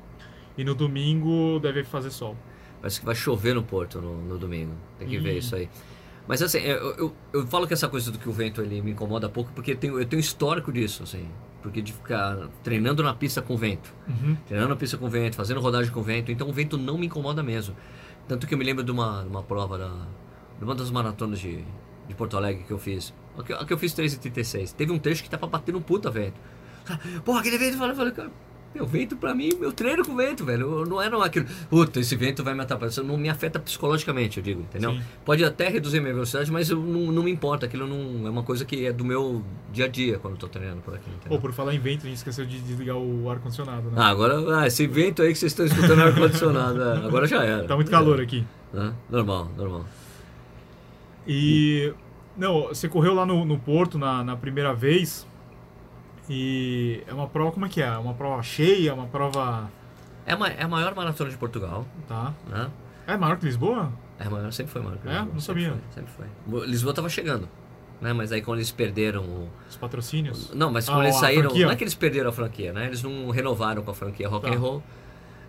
e 0.58 0.64
no 0.64 0.74
domingo 0.74 1.58
deve 1.60 1.84
fazer 1.84 2.10
sol. 2.10 2.36
Parece 2.80 3.00
que 3.00 3.06
vai 3.06 3.14
chover 3.14 3.54
no 3.54 3.62
Porto 3.62 4.00
no, 4.00 4.20
no 4.22 4.36
domingo. 4.38 4.72
Tem 4.98 5.08
que 5.08 5.18
ver 5.18 5.34
Ih. 5.34 5.38
isso 5.38 5.54
aí. 5.56 5.68
Mas 6.26 6.42
assim, 6.42 6.58
eu, 6.58 6.94
eu, 6.96 7.16
eu 7.32 7.46
falo 7.46 7.66
que 7.66 7.74
essa 7.74 7.88
coisa 7.88 8.10
do 8.10 8.18
que 8.18 8.28
o 8.28 8.32
vento 8.32 8.62
ele 8.62 8.80
me 8.80 8.92
incomoda 8.92 9.28
pouco 9.28 9.52
porque 9.52 9.72
eu 9.72 9.76
tenho, 9.76 9.98
eu 9.98 10.06
tenho 10.06 10.20
histórico 10.20 10.72
disso, 10.72 11.02
assim. 11.02 11.28
Porque 11.62 11.82
de 11.82 11.92
ficar 11.92 12.48
treinando 12.62 13.02
na 13.02 13.14
pista 13.14 13.42
com 13.42 13.56
vento. 13.56 13.92
Uhum. 14.08 14.36
Treinando 14.46 14.70
na 14.70 14.76
pista 14.76 14.96
com 14.96 15.08
vento, 15.08 15.36
fazendo 15.36 15.60
rodagem 15.60 15.92
com 15.92 16.02
vento. 16.02 16.32
Então 16.32 16.48
o 16.48 16.52
vento 16.52 16.78
não 16.78 16.96
me 16.96 17.06
incomoda 17.06 17.42
mesmo. 17.42 17.76
Tanto 18.26 18.46
que 18.46 18.54
eu 18.54 18.58
me 18.58 18.64
lembro 18.64 18.82
de 18.82 18.90
uma, 18.90 19.22
uma 19.22 19.42
prova, 19.42 19.76
da, 19.76 19.90
de 20.58 20.64
uma 20.64 20.74
das 20.74 20.90
maratonas 20.90 21.38
de, 21.38 21.62
de 22.08 22.14
Porto 22.14 22.36
Alegre 22.36 22.64
que 22.64 22.72
eu 22.72 22.78
fiz. 22.78 23.12
A 23.38 23.42
que, 23.42 23.52
a 23.52 23.64
que 23.64 23.72
eu 23.72 23.78
fiz 23.78 23.94
3,36. 23.94 24.72
Teve 24.72 24.92
um 24.92 24.98
trecho 24.98 25.22
que 25.22 25.28
tava 25.28 25.46
batendo 25.46 25.78
um 25.78 25.82
puta 25.82 26.10
vento. 26.10 26.40
Porra, 27.24 27.40
aquele 27.40 27.58
vento, 27.58 27.82
eu 27.82 27.94
falei, 27.94 28.12
cara, 28.12 28.30
meu 28.74 28.86
vento 28.86 29.16
pra 29.16 29.34
mim, 29.34 29.50
meu 29.60 29.72
treino 29.72 30.04
com 30.04 30.16
vento, 30.16 30.44
velho. 30.44 30.80
Eu- 30.80 30.86
Não 30.86 31.00
era 31.00 31.22
aquilo, 31.24 31.46
puta, 31.70 32.00
esse 32.00 32.16
vento 32.16 32.42
vai 32.42 32.54
me 32.54 32.60
atrapalhar. 32.62 32.90
Isso 32.90 33.04
não 33.04 33.16
me 33.16 33.28
afeta 33.28 33.58
psicologicamente, 33.60 34.38
eu 34.38 34.42
digo, 34.44 34.60
entendeu? 34.62 34.90
Sim. 34.92 35.00
Pode 35.24 35.44
até 35.44 35.68
reduzir 35.68 36.00
minha 36.00 36.12
velocidade, 36.12 36.50
mas 36.50 36.68
eu 36.70 36.78
não, 36.78 37.12
não 37.12 37.22
me 37.22 37.30
importa. 37.30 37.66
Aquilo 37.66 37.86
não 37.86 38.26
é 38.26 38.30
uma 38.30 38.42
coisa 38.42 38.64
que 38.64 38.84
é 38.86 38.92
do 38.92 39.04
meu 39.04 39.42
dia 39.72 39.84
a 39.84 39.88
dia 39.88 40.18
quando 40.18 40.34
eu 40.34 40.40
tô 40.40 40.48
treinando 40.48 40.80
por 40.82 40.94
aqui, 40.94 41.08
entendeu? 41.08 41.32
Ou 41.32 41.40
por 41.40 41.52
falar 41.52 41.74
em 41.74 41.78
vento, 41.78 42.02
a 42.04 42.08
gente 42.08 42.16
esqueceu 42.16 42.44
de 42.44 42.60
desligar 42.60 42.96
o 42.96 43.30
ar-condicionado, 43.30 43.90
né? 43.90 43.92
Ah, 43.96 44.08
agora, 44.08 44.58
ah, 44.60 44.66
esse 44.66 44.86
vento 44.86 45.22
aí 45.22 45.32
que 45.32 45.38
vocês 45.38 45.52
estão 45.52 45.64
escutando 45.66 46.00
é 46.00 46.04
ar-condicionado, 46.04 46.82
é, 46.82 47.06
agora 47.06 47.26
já 47.26 47.42
era. 47.44 47.64
Tá 47.64 47.76
muito 47.76 47.90
calor 47.90 48.20
aqui. 48.20 48.44
Né? 48.72 48.92
Normal, 49.08 49.50
normal. 49.56 49.84
E. 51.26 51.92
Não, 52.36 52.62
você 52.68 52.88
correu 52.88 53.14
lá 53.14 53.24
no, 53.24 53.44
no 53.44 53.58
Porto 53.58 53.96
na, 53.98 54.24
na 54.24 54.36
primeira 54.36 54.74
vez. 54.74 55.26
E 56.28 57.02
é 57.06 57.12
uma 57.12 57.26
prova, 57.28 57.52
como 57.52 57.66
é 57.66 57.68
que 57.68 57.82
é? 57.82 57.86
É 57.86 57.98
Uma 57.98 58.14
prova 58.14 58.42
cheia, 58.42 58.94
uma 58.94 59.06
prova. 59.06 59.70
É, 60.26 60.34
uma, 60.34 60.48
é 60.48 60.62
a 60.62 60.68
maior 60.68 60.94
maratona 60.94 61.30
de 61.30 61.36
Portugal, 61.36 61.86
Tá. 62.08 62.32
né? 62.48 62.70
É 63.06 63.16
maior 63.16 63.36
que 63.36 63.44
Lisboa? 63.44 63.92
É 64.18 64.28
maior, 64.28 64.50
sempre 64.52 64.72
foi 64.72 64.80
maior. 64.82 64.96
que 64.98 65.06
É? 65.08 65.10
Lisboa, 65.10 65.32
Não 65.34 65.40
sempre 65.40 65.62
sabia. 65.64 65.78
Foi, 65.92 66.02
sempre 66.02 66.12
foi. 66.56 66.66
Lisboa 66.66 66.94
tava 66.94 67.08
chegando, 67.10 67.46
né? 68.00 68.12
Mas 68.14 68.32
aí 68.32 68.40
quando 68.40 68.58
eles 68.58 68.70
perderam 68.70 69.22
o... 69.22 69.50
Os 69.68 69.76
patrocínios? 69.76 70.50
Não, 70.54 70.72
mas 70.72 70.88
Ah, 70.88 70.92
quando 70.92 71.04
eles 71.04 71.16
a 71.16 71.20
saíram... 71.20 71.42
franquia? 71.50 71.66
Não 71.66 71.72
é 71.72 71.76
que 71.76 71.84
eles 71.84 71.94
perderam 71.94 72.30
a 72.30 72.32
franquia, 72.32 72.72
né? 72.72 72.86
Eles 72.86 73.02
não 73.02 73.28
renovaram 73.30 73.82
com 73.82 73.90
a 73.90 73.94
franquia 73.94 74.26
Rock 74.28 74.46
Tá. 74.48 74.54
and 74.54 74.58
Roll. 74.58 74.82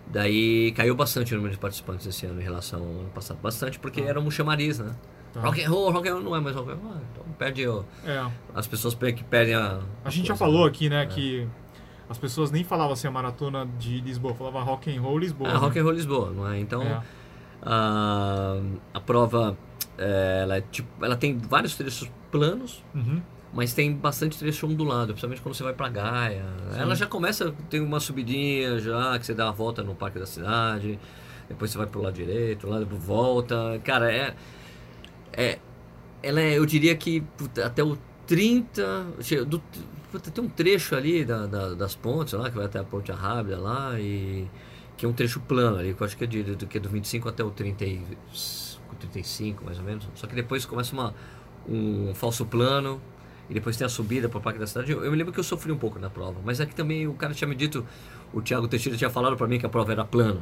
Daí 0.08 0.72
caiu 0.72 0.94
bastante 0.94 1.32
o 1.32 1.36
número 1.36 1.54
de 1.54 1.60
participantes 1.60 2.06
esse 2.06 2.26
ano 2.26 2.40
em 2.40 2.44
relação 2.44 2.80
ao 2.80 2.86
ano 2.88 3.10
passado. 3.14 3.38
Bastante, 3.42 3.78
porque 3.78 4.02
Tá. 4.02 4.08
era 4.08 4.20
um 4.20 4.30
chamariz, 4.30 4.78
né? 4.78 4.94
Tá. 5.40 5.46
Rock 5.48 5.62
and 5.64 5.70
Roll, 5.70 5.90
Rock 5.92 6.08
and 6.08 6.12
Roll 6.14 6.22
não 6.22 6.36
é 6.36 6.40
mais 6.40 6.56
Rock 6.56 6.70
and 6.70 6.76
Roll. 6.76 6.96
Então 7.12 7.24
perde... 7.38 7.66
o- 7.68 7.84
É. 8.04 8.26
As 8.54 8.66
pessoas 8.66 8.94
pe- 8.94 9.12
que 9.12 9.24
perdem 9.24 9.54
a... 9.54 9.80
A 10.04 10.10
gente 10.10 10.26
já 10.26 10.34
coisa, 10.34 10.44
falou 10.44 10.62
né? 10.64 10.68
aqui, 10.68 10.88
né, 10.88 11.02
É. 11.02 11.06
que 11.06 11.46
as 12.08 12.18
pessoas 12.18 12.50
nem 12.50 12.62
falavam 12.64 12.92
assim 12.92 13.06
a 13.08 13.10
maratona 13.10 13.66
de 13.78 14.00
Lisboa, 14.00 14.34
falava 14.34 14.60
rock 14.62 14.94
and 14.96 15.00
roll 15.00 15.18
Lisboa. 15.18 15.48
É, 15.50 15.52
né? 15.54 15.58
Rock 15.58 15.78
and 15.78 15.82
Roll 15.82 15.92
Lisboa, 15.92 16.30
não 16.30 16.48
é? 16.50 16.58
Então... 16.60 16.82
É. 16.82 17.02
A, 17.62 18.58
a 18.94 19.00
prova 19.00 19.56
é, 19.98 20.40
ela, 20.42 20.56
é 20.58 20.60
tipo, 20.60 21.04
ela 21.04 21.16
tem 21.16 21.36
vários 21.38 21.74
trechos 21.74 22.08
planos, 22.30 22.84
Uhum. 22.94 23.20
mas 23.52 23.72
tem 23.72 23.92
bastante 23.92 24.38
trecho 24.38 24.66
ondulado, 24.66 25.08
principalmente 25.08 25.40
quando 25.42 25.54
você 25.54 25.64
vai 25.64 25.72
pra 25.72 25.88
Gaia. 25.88 26.44
Sim. 26.70 26.80
Ela 26.80 26.94
já 26.94 27.06
começa, 27.06 27.52
tem 27.68 27.80
uma 27.80 27.98
subidinha 27.98 28.78
já, 28.78 29.18
que 29.18 29.26
você 29.26 29.34
dá 29.34 29.46
uma 29.46 29.52
volta 29.52 29.82
no 29.82 29.94
parque 29.94 30.18
da 30.18 30.26
cidade, 30.26 30.98
depois 31.48 31.70
você 31.70 31.78
vai 31.78 31.86
pro 31.86 32.00
lado 32.02 32.14
direito, 32.14 32.68
lá 32.68 32.78
depois 32.78 33.02
volta. 33.02 33.80
Cara, 33.82 34.12
é. 34.12 34.34
É 35.36 35.58
ela 36.22 36.40
é, 36.40 36.58
eu 36.58 36.66
diria 36.66 36.96
que 36.96 37.20
puta, 37.38 37.66
até 37.66 37.82
o 37.84 37.96
30. 38.26 39.06
che- 39.20 39.44
Do, 39.44 39.62
puta, 40.12 40.30
tem 40.30 40.44
um 40.44 40.48
trecho 40.48 40.94
ali 40.96 41.24
da, 41.24 41.46
da- 41.46 41.74
das 41.74 41.94
pontes 41.94 42.34
lá, 42.34 42.50
que 42.50 42.56
vai 42.56 42.66
até 42.66 42.78
a 42.78 42.84
Ponte 42.84 43.12
Arrábida 43.12 43.58
lá, 43.58 43.98
e 44.00 44.46
que 44.96 45.06
é 45.06 45.08
um 45.08 45.12
trecho 45.12 45.40
plano 45.40 45.78
ali, 45.78 45.94
que 45.94 46.02
eu 46.02 46.06
acho 46.06 46.16
que 46.16 46.24
é 46.24 46.26
de, 46.26 46.42
do, 46.42 46.66
que 46.66 46.80
do 46.80 46.88
25 46.88 47.28
até 47.28 47.44
o 47.44 47.50
30, 47.50 47.84
e- 47.84 48.02
35, 48.98 49.64
mais 49.64 49.78
ou 49.78 49.84
menos. 49.84 50.08
Só 50.14 50.26
que 50.26 50.34
depois 50.34 50.64
começa 50.64 50.92
uma, 50.92 51.14
um 51.68 52.14
falso 52.14 52.46
plano, 52.46 53.00
e 53.48 53.54
depois 53.54 53.76
tem 53.76 53.84
a 53.84 53.88
subida 53.88 54.28
para 54.28 54.38
o 54.38 54.40
Parque 54.40 54.58
da 54.58 54.66
Cidade. 54.66 54.90
Eu, 54.92 55.04
eu 55.04 55.10
me 55.10 55.16
lembro 55.16 55.32
que 55.32 55.38
eu 55.40 55.44
sofri 55.44 55.70
um 55.70 55.78
pouco 55.78 55.98
na 55.98 56.10
prova, 56.10 56.40
mas 56.44 56.60
é 56.60 56.66
que 56.66 56.74
também 56.74 57.06
o 57.06 57.14
cara 57.14 57.34
tinha 57.34 57.46
me 57.46 57.54
dito, 57.54 57.86
o 58.32 58.40
Thiago 58.42 58.66
Teixeira 58.68 58.96
tinha 58.98 59.10
falado 59.10 59.36
para 59.36 59.46
mim 59.46 59.58
que 59.58 59.66
a 59.66 59.68
prova 59.68 59.92
era 59.92 60.04
plana. 60.04 60.40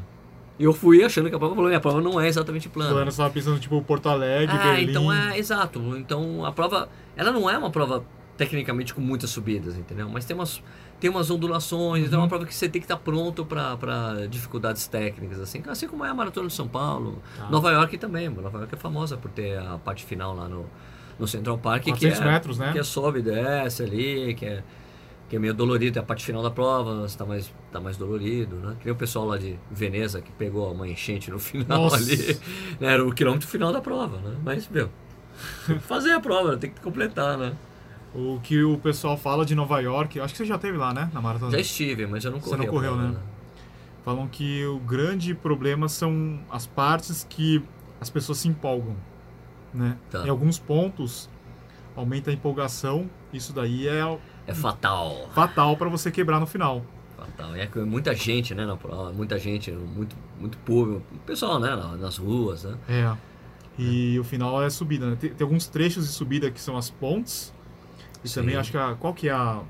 E 0.58 0.64
eu 0.64 0.72
fui 0.72 1.02
achando 1.02 1.28
que 1.28 1.34
a 1.34 1.38
prova 1.38 1.54
plana, 1.54 1.72
e 1.72 1.74
a 1.74 1.80
prova 1.80 2.00
não 2.00 2.20
é 2.20 2.28
exatamente 2.28 2.68
plana. 2.68 2.90
Plano, 2.92 3.10
você 3.10 3.16
tava 3.16 3.30
pensando, 3.30 3.58
tipo, 3.58 3.80
Porto 3.82 4.08
Alegre, 4.08 4.56
Ah, 4.56 4.62
Berlim. 4.74 4.90
então 4.90 5.12
é, 5.12 5.36
exato. 5.38 5.80
Então 5.96 6.44
a 6.44 6.52
prova, 6.52 6.88
ela 7.16 7.32
não 7.32 7.50
é 7.50 7.58
uma 7.58 7.70
prova 7.70 8.04
tecnicamente 8.36 8.94
com 8.94 9.00
muitas 9.00 9.30
subidas, 9.30 9.76
entendeu? 9.76 10.08
Mas 10.08 10.24
tem 10.24 10.34
umas, 10.34 10.62
tem 11.00 11.10
umas 11.10 11.30
ondulações, 11.30 12.06
então 12.06 12.20
é 12.20 12.22
uma 12.22 12.28
prova 12.28 12.46
que 12.46 12.54
você 12.54 12.68
tem 12.68 12.80
que 12.80 12.84
estar 12.84 12.96
pronto 12.96 13.44
para 13.44 14.26
dificuldades 14.28 14.86
técnicas, 14.86 15.40
assim, 15.40 15.62
assim 15.66 15.86
como 15.86 16.04
é 16.04 16.08
a 16.08 16.14
Maratona 16.14 16.48
de 16.48 16.54
São 16.54 16.68
Paulo. 16.68 17.22
Tá. 17.36 17.48
Nova 17.48 17.70
York 17.70 17.96
também, 17.98 18.28
Nova 18.28 18.58
York 18.58 18.74
é 18.74 18.78
famosa 18.78 19.16
por 19.16 19.30
ter 19.30 19.58
a 19.58 19.78
parte 19.78 20.04
final 20.04 20.34
lá 20.34 20.48
no, 20.48 20.66
no 21.18 21.26
Central 21.28 21.58
Park, 21.58 21.84
que 21.84 21.90
400 21.90 22.20
é, 22.20 22.24
metros, 22.24 22.58
né? 22.58 22.72
que 22.72 22.78
é 22.78 22.82
sobe 22.82 23.20
e 23.20 23.22
desce 23.22 23.82
ali, 23.82 24.34
que 24.34 24.46
é, 24.46 24.64
que 25.28 25.36
é 25.36 25.38
meio 25.38 25.54
dolorido, 25.54 25.98
é 25.98 26.02
a 26.02 26.04
parte 26.04 26.24
final 26.24 26.42
da 26.42 26.50
prova, 26.50 27.06
está 27.06 27.24
mais, 27.24 27.52
tá 27.72 27.80
mais 27.80 27.96
dolorido, 27.96 28.56
né? 28.56 28.76
Que 28.80 28.90
o 28.90 28.94
pessoal 28.94 29.26
lá 29.26 29.38
de 29.38 29.58
Veneza 29.70 30.20
que 30.20 30.30
pegou 30.32 30.70
uma 30.72 30.86
enchente 30.86 31.30
no 31.30 31.38
final 31.40 31.82
Nossa. 31.84 31.96
ali, 31.96 32.38
né? 32.78 32.92
Era 32.92 33.06
o 33.06 33.12
quilômetro 33.12 33.48
final 33.48 33.72
da 33.72 33.80
prova, 33.80 34.18
né? 34.18 34.36
Mas, 34.44 34.68
meu, 34.68 34.90
fazer 35.80 36.12
a 36.12 36.20
prova, 36.20 36.56
tem 36.56 36.70
que 36.70 36.80
completar, 36.80 37.38
né? 37.38 37.54
O 38.14 38.38
que 38.42 38.62
o 38.62 38.78
pessoal 38.78 39.16
fala 39.16 39.44
de 39.44 39.54
Nova 39.54 39.80
York, 39.80 40.20
acho 40.20 40.34
que 40.34 40.38
você 40.38 40.44
já 40.44 40.58
teve 40.58 40.76
lá, 40.76 40.94
né? 40.94 41.10
Na 41.12 41.20
maratona. 41.20 41.50
Já 41.50 41.58
estive, 41.58 42.06
mas 42.06 42.24
eu 42.24 42.30
não 42.30 42.38
Você 42.40 42.50
corri 42.50 42.66
não 42.66 42.72
correu, 42.72 42.92
prova, 42.92 43.08
né? 43.08 43.18
Falam 44.04 44.28
que 44.28 44.64
o 44.66 44.78
grande 44.78 45.34
problema 45.34 45.88
são 45.88 46.38
as 46.50 46.66
partes 46.66 47.26
que 47.28 47.62
as 48.00 48.10
pessoas 48.10 48.38
se 48.38 48.46
empolgam, 48.46 48.94
né? 49.72 49.96
Tá. 50.10 50.24
Em 50.26 50.28
alguns 50.28 50.58
pontos 50.58 51.28
aumenta 51.96 52.30
a 52.30 52.34
empolgação, 52.34 53.08
isso 53.32 53.52
daí 53.52 53.88
é 53.88 54.04
É 54.46 54.54
fatal. 54.54 55.28
fatal 55.34 55.76
para 55.76 55.88
você 55.88 56.10
quebrar 56.10 56.38
no 56.40 56.46
final. 56.46 56.82
Fatal. 57.16 57.54
É 57.56 57.66
que 57.66 57.78
muita 57.80 58.14
gente, 58.14 58.54
né, 58.54 58.66
na 58.66 58.76
prova, 58.76 59.12
muita 59.12 59.38
gente, 59.38 59.70
muito, 59.70 60.14
muito 60.38 60.58
público, 60.58 61.02
o 61.14 61.18
pessoal, 61.20 61.58
né, 61.58 61.74
na- 61.74 61.96
nas 61.96 62.18
ruas, 62.18 62.64
né? 62.64 62.76
É. 62.88 63.16
E 63.78 64.18
o 64.18 64.24
final 64.24 64.62
é 64.62 64.70
subida, 64.70 65.06
né? 65.10 65.16
Tem, 65.18 65.30
tem 65.30 65.44
alguns 65.44 65.66
trechos 65.66 66.06
de 66.06 66.12
subida 66.12 66.50
que 66.50 66.60
são 66.60 66.76
as 66.76 66.90
pontes. 66.90 67.52
E 68.22 68.28
Sim. 68.28 68.40
também 68.40 68.56
acho 68.56 68.70
que 68.70 68.76
a, 68.76 68.94
qual 68.94 69.12
que 69.12 69.28
é 69.28 69.32
a 69.32 69.60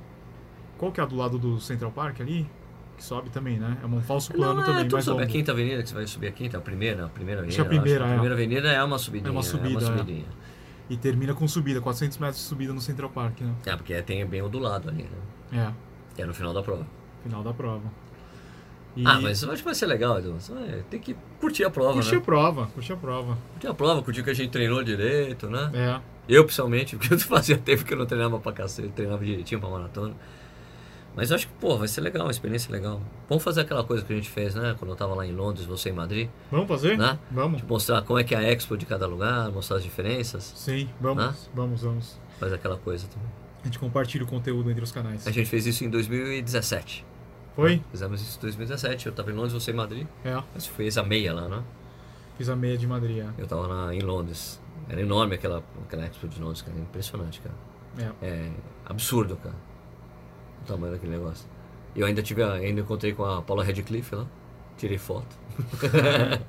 qual 0.76 0.90
que 0.92 1.00
é 1.00 1.02
a 1.04 1.06
do 1.06 1.16
lado 1.16 1.38
do 1.38 1.60
Central 1.60 1.90
Park 1.92 2.20
ali? 2.20 2.46
Que 2.96 3.02
sobe 3.04 3.30
também, 3.30 3.58
né? 3.58 3.76
É 3.82 3.86
um 3.86 4.00
falso 4.02 4.32
plano 4.32 4.54
não, 4.54 4.62
é, 4.62 4.66
também, 4.66 4.82
tudo 4.84 4.92
mais 4.94 5.04
sobe. 5.04 5.18
longo. 5.20 5.30
A 5.30 5.32
quinta 5.32 5.52
avenida 5.52 5.82
que 5.82 5.88
você 5.88 5.94
vai 5.94 6.06
subir 6.06 6.26
a 6.28 6.32
quinta, 6.32 6.58
a 6.58 6.60
primeira, 6.60 7.06
a 7.06 7.08
primeira 7.08 7.40
avenida. 7.40 7.62
Acho 7.62 7.68
que 7.70 7.74
a 7.76 7.80
primeira, 7.80 8.04
A 8.04 8.08
é. 8.08 8.10
primeira 8.12 8.34
avenida 8.34 8.68
é 8.72 8.84
uma 8.84 8.98
subidinha. 8.98 9.28
É 9.30 9.32
uma 9.32 9.42
subida, 9.42 9.78
é. 9.78 9.86
subidinha. 9.86 10.24
E 10.88 10.96
termina 10.96 11.32
com 11.34 11.48
subida, 11.48 11.80
400 11.80 12.18
metros 12.18 12.38
de 12.42 12.46
subida 12.48 12.72
no 12.72 12.80
Central 12.80 13.08
Park, 13.10 13.40
né? 13.40 13.54
É, 13.64 13.74
porque 13.74 14.00
tem 14.02 14.24
bem 14.26 14.42
o 14.42 14.48
do 14.48 14.58
lado 14.58 14.88
ali, 14.90 15.04
né? 15.52 15.72
É, 16.18 16.22
é 16.22 16.26
no 16.26 16.34
final 16.34 16.52
da 16.52 16.62
prova. 16.62 16.86
final 17.22 17.42
da 17.42 17.52
prova. 17.54 17.90
E 18.96 19.02
Ah, 19.06 19.20
mas 19.20 19.42
eu 19.42 19.50
acho 19.50 19.58
que 19.62 19.64
vai 19.64 19.74
ser 19.74 19.86
legal, 19.86 20.18
Edu. 20.18 20.36
Tem 20.88 21.00
que 21.00 21.16
curtir 21.40 21.64
a 21.64 21.70
prova, 21.70 21.94
curti 21.94 22.14
a 22.14 22.18
né? 22.18 22.24
prova, 22.24 22.66
curti 22.66 22.92
a 22.92 22.96
prova. 22.96 23.38
Curtir 23.52 23.66
a 23.66 23.74
prova, 23.74 24.02
curtir 24.02 24.20
o 24.20 24.24
que 24.24 24.30
a 24.30 24.34
gente 24.34 24.50
treinou 24.50 24.84
direito, 24.84 25.48
né? 25.48 25.70
É, 25.74 26.00
Eu, 26.28 26.44
principalmente, 26.44 26.94
porque 26.96 27.14
eu 27.14 27.18
fazia 27.18 27.58
tempo 27.58 27.84
que 27.84 27.92
eu 27.92 27.98
não 27.98 28.06
treinava 28.06 28.38
pra 28.38 28.52
cacete, 28.52 28.88
treinava 28.90 29.24
direitinho 29.24 29.60
pra 29.60 29.68
maratona. 29.70 30.14
Mas 31.16 31.30
eu 31.30 31.36
acho 31.36 31.46
que, 31.46 31.52
pô, 31.54 31.76
vai 31.78 31.86
ser 31.88 32.00
legal, 32.00 32.24
uma 32.26 32.30
experiência 32.30 32.72
legal. 32.72 33.00
Vamos 33.28 33.44
fazer 33.44 33.60
aquela 33.60 33.84
coisa 33.84 34.04
que 34.04 34.12
a 34.12 34.16
gente 34.16 34.28
fez, 34.28 34.54
né? 34.54 34.74
Quando 34.78 34.90
eu 34.90 34.96
tava 34.96 35.14
lá 35.14 35.24
em 35.26 35.32
Londres, 35.32 35.64
você 35.64 35.90
em 35.90 35.92
Madrid. 35.92 36.28
vamos 36.50 36.66
fazer? 36.68 36.98
Né? 36.98 37.18
Vamos. 37.30 37.58
Tipo, 37.60 37.72
mostrar 37.72 38.02
como 38.02 38.18
é 38.18 38.24
que 38.24 38.34
é 38.34 38.38
a 38.38 38.42
expo 38.42 38.76
de 38.76 38.84
cada 38.84 39.06
lugar, 39.06 39.50
mostrar 39.52 39.76
as 39.76 39.84
diferenças. 39.84 40.52
Sim, 40.56 40.88
vamos, 41.00 41.24
Né? 41.24 41.34
vamos, 41.54 41.82
vamos. 41.82 42.18
Fazer 42.40 42.56
aquela 42.56 42.76
coisa 42.76 43.06
também. 43.06 43.28
A 43.62 43.66
gente 43.66 43.78
compartilha 43.78 44.24
o 44.24 44.26
conteúdo 44.26 44.70
entre 44.70 44.82
os 44.82 44.90
canais. 44.92 45.26
A 45.26 45.30
gente 45.30 45.48
fez 45.48 45.66
isso 45.66 45.84
em 45.84 45.88
2017. 45.90 47.04
Foi? 47.54 47.80
Fizemos 47.90 48.20
isso 48.20 48.36
em 48.38 48.42
2017. 48.42 49.06
Eu 49.06 49.12
tava 49.12 49.30
em 49.30 49.34
Londres, 49.34 49.52
você 49.52 49.70
em 49.70 49.74
Madrid. 49.74 50.06
É, 50.24 50.42
Você 50.54 50.68
fez 50.70 50.98
a 50.98 51.02
meia 51.04 51.32
lá, 51.32 51.48
né? 51.48 51.62
fiz 52.36 52.48
a 52.48 52.56
meia 52.56 52.76
de 52.76 52.86
Madrid. 52.86 53.18
é. 53.18 53.28
Eu 53.38 53.46
tava 53.46 53.68
na, 53.68 53.94
em 53.94 54.00
Londres. 54.00 54.60
Era 54.88 55.00
enorme 55.00 55.36
aquela, 55.36 55.62
aquela 55.86 56.04
expo 56.04 56.26
de 56.26 56.40
Londres, 56.40 56.60
cara. 56.62 56.76
Impressionante, 56.76 57.40
cara. 57.40 57.54
É. 58.20 58.26
É 58.26 58.50
absurdo, 58.84 59.36
cara. 59.36 59.54
O 60.64 60.66
tamanho 60.66 60.92
daquele 60.92 61.12
negócio. 61.12 61.46
E 61.94 62.00
eu 62.00 62.06
ainda 62.06 62.22
tive, 62.22 62.42
a- 62.42 62.54
ainda 62.54 62.80
encontrei 62.80 63.12
com 63.12 63.24
a 63.24 63.40
Paula 63.42 63.62
Radcliffe 63.64 64.14
lá. 64.14 64.26
Tirei 64.76 64.98
foto. 64.98 65.36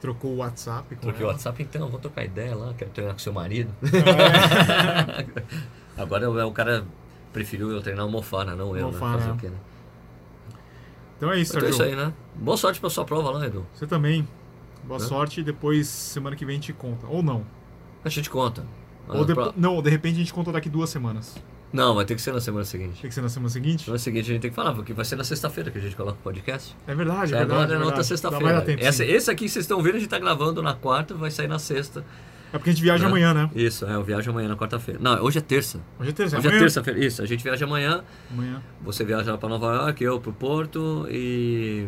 Trocou 0.00 0.30
o 0.32 0.36
WhatsApp 0.38 0.94
com 0.94 1.00
Troquei 1.02 1.24
o. 1.24 1.28
WhatsApp, 1.28 1.62
então, 1.62 1.88
vou 1.88 2.00
trocar 2.00 2.24
ideia 2.24 2.54
lá, 2.56 2.72
quero 2.72 2.90
treinar 2.90 3.14
com 3.14 3.18
seu 3.18 3.32
marido. 3.34 3.70
É. 3.84 5.26
Agora 6.00 6.30
o, 6.30 6.48
o 6.48 6.52
cara 6.52 6.86
preferiu 7.32 7.70
eu 7.70 7.82
treinar 7.82 8.06
o 8.06 8.10
Mofana, 8.10 8.54
não 8.56 8.74
eu, 8.74 8.86
Mofana, 8.86 9.12
né? 9.12 9.18
Fazer 9.18 9.30
é. 9.30 9.32
o 9.34 9.36
quê, 9.36 9.48
né? 9.48 9.56
Então 11.18 11.30
é 11.30 11.38
isso, 11.38 11.54
Então 11.54 11.68
é 11.68 11.72
Sérgio. 11.72 11.86
isso 11.92 12.00
aí, 12.00 12.06
né? 12.06 12.14
Boa 12.34 12.56
sorte 12.56 12.80
pra 12.80 12.88
sua 12.88 13.04
prova 13.04 13.30
lá, 13.30 13.44
Edu. 13.46 13.66
Você 13.74 13.86
também. 13.86 14.26
Boa 14.84 14.98
Né? 14.98 15.04
sorte 15.06 15.40
e 15.40 15.44
depois, 15.44 15.86
semana 15.86 16.34
que 16.34 16.46
vem, 16.46 16.54
a 16.54 16.58
gente 16.58 16.72
conta. 16.72 17.06
Ou 17.06 17.22
não. 17.22 17.44
A 18.02 18.08
gente 18.08 18.30
conta. 18.30 18.64
Ou 19.06 19.20
Ah, 19.20 19.24
depo- 19.24 19.42
pra- 19.42 19.52
Não, 19.54 19.82
de 19.82 19.90
repente 19.90 20.14
a 20.14 20.18
gente 20.20 20.32
conta 20.32 20.50
daqui 20.50 20.70
duas 20.70 20.88
semanas. 20.88 21.36
Não, 21.72 21.94
vai 21.94 22.04
ter 22.04 22.14
que 22.16 22.20
ser 22.22 22.32
na 22.32 22.40
semana 22.40 22.64
seguinte. 22.64 23.00
Tem 23.00 23.08
que 23.08 23.14
ser 23.14 23.20
na 23.22 23.28
semana 23.28 23.48
seguinte? 23.48 23.78
Na 23.80 23.84
semana 23.84 23.98
seguinte 23.98 24.24
a 24.30 24.32
gente 24.34 24.42
tem 24.42 24.50
que 24.50 24.56
falar, 24.56 24.72
porque 24.74 24.92
vai 24.92 25.04
ser 25.04 25.16
na 25.16 25.24
sexta-feira 25.24 25.70
que 25.70 25.78
a 25.78 25.80
gente 25.80 25.94
coloca 25.94 26.18
o 26.18 26.22
podcast. 26.22 26.76
É 26.86 26.94
verdade, 26.94 27.32
é 27.32 27.36
É, 27.36 27.38
verdade. 27.40 27.42
agora 27.52 27.72
é 27.72 27.74
é 27.74 27.78
na 27.78 27.84
outra. 27.84 27.90
Dá- 27.90 27.94
Vai 27.96 28.04
sexta-feira. 28.04 28.64
Esse 29.16 29.30
aqui 29.30 29.44
que 29.44 29.50
vocês 29.50 29.64
estão 29.64 29.80
vendo, 29.80 29.96
a 29.96 29.98
gente 30.00 30.08
tá 30.08 30.18
gravando 30.18 30.60
na 30.62 30.74
quarta, 30.74 31.14
vai 31.14 31.30
sair 31.30 31.46
na 31.48 31.58
sexta. 31.58 32.04
É 32.52 32.58
porque 32.58 32.70
a 32.70 32.72
gente 32.72 32.82
viaja 32.82 33.04
Né? 33.04 33.08
amanhã, 33.08 33.32
né? 33.32 33.48
Isso, 33.54 33.86
é, 33.86 33.94
eu 33.94 34.02
viajo 34.02 34.28
amanhã 34.32 34.48
na 34.48 34.56
quarta-feira. 34.56 34.98
Não, 35.00 35.22
hoje 35.22 35.38
é 35.38 35.40
terça. 35.40 35.78
Hoje 36.00 36.10
é 36.10 36.12
terça. 36.12 36.36
Hoje 36.36 36.46
é 36.46 36.50
amanhã. 36.50 36.62
terça-feira. 36.64 36.98
Isso, 37.04 37.22
a 37.22 37.26
gente 37.26 37.44
viaja 37.44 37.64
amanhã. 37.64 38.02
Amanhã. 38.32 38.60
Você 38.82 39.04
viaja 39.04 39.38
para 39.38 39.48
Nova 39.48 39.72
York, 39.72 40.02
eu 40.02 40.18
pro 40.20 40.32
Porto 40.32 41.06
e. 41.08 41.86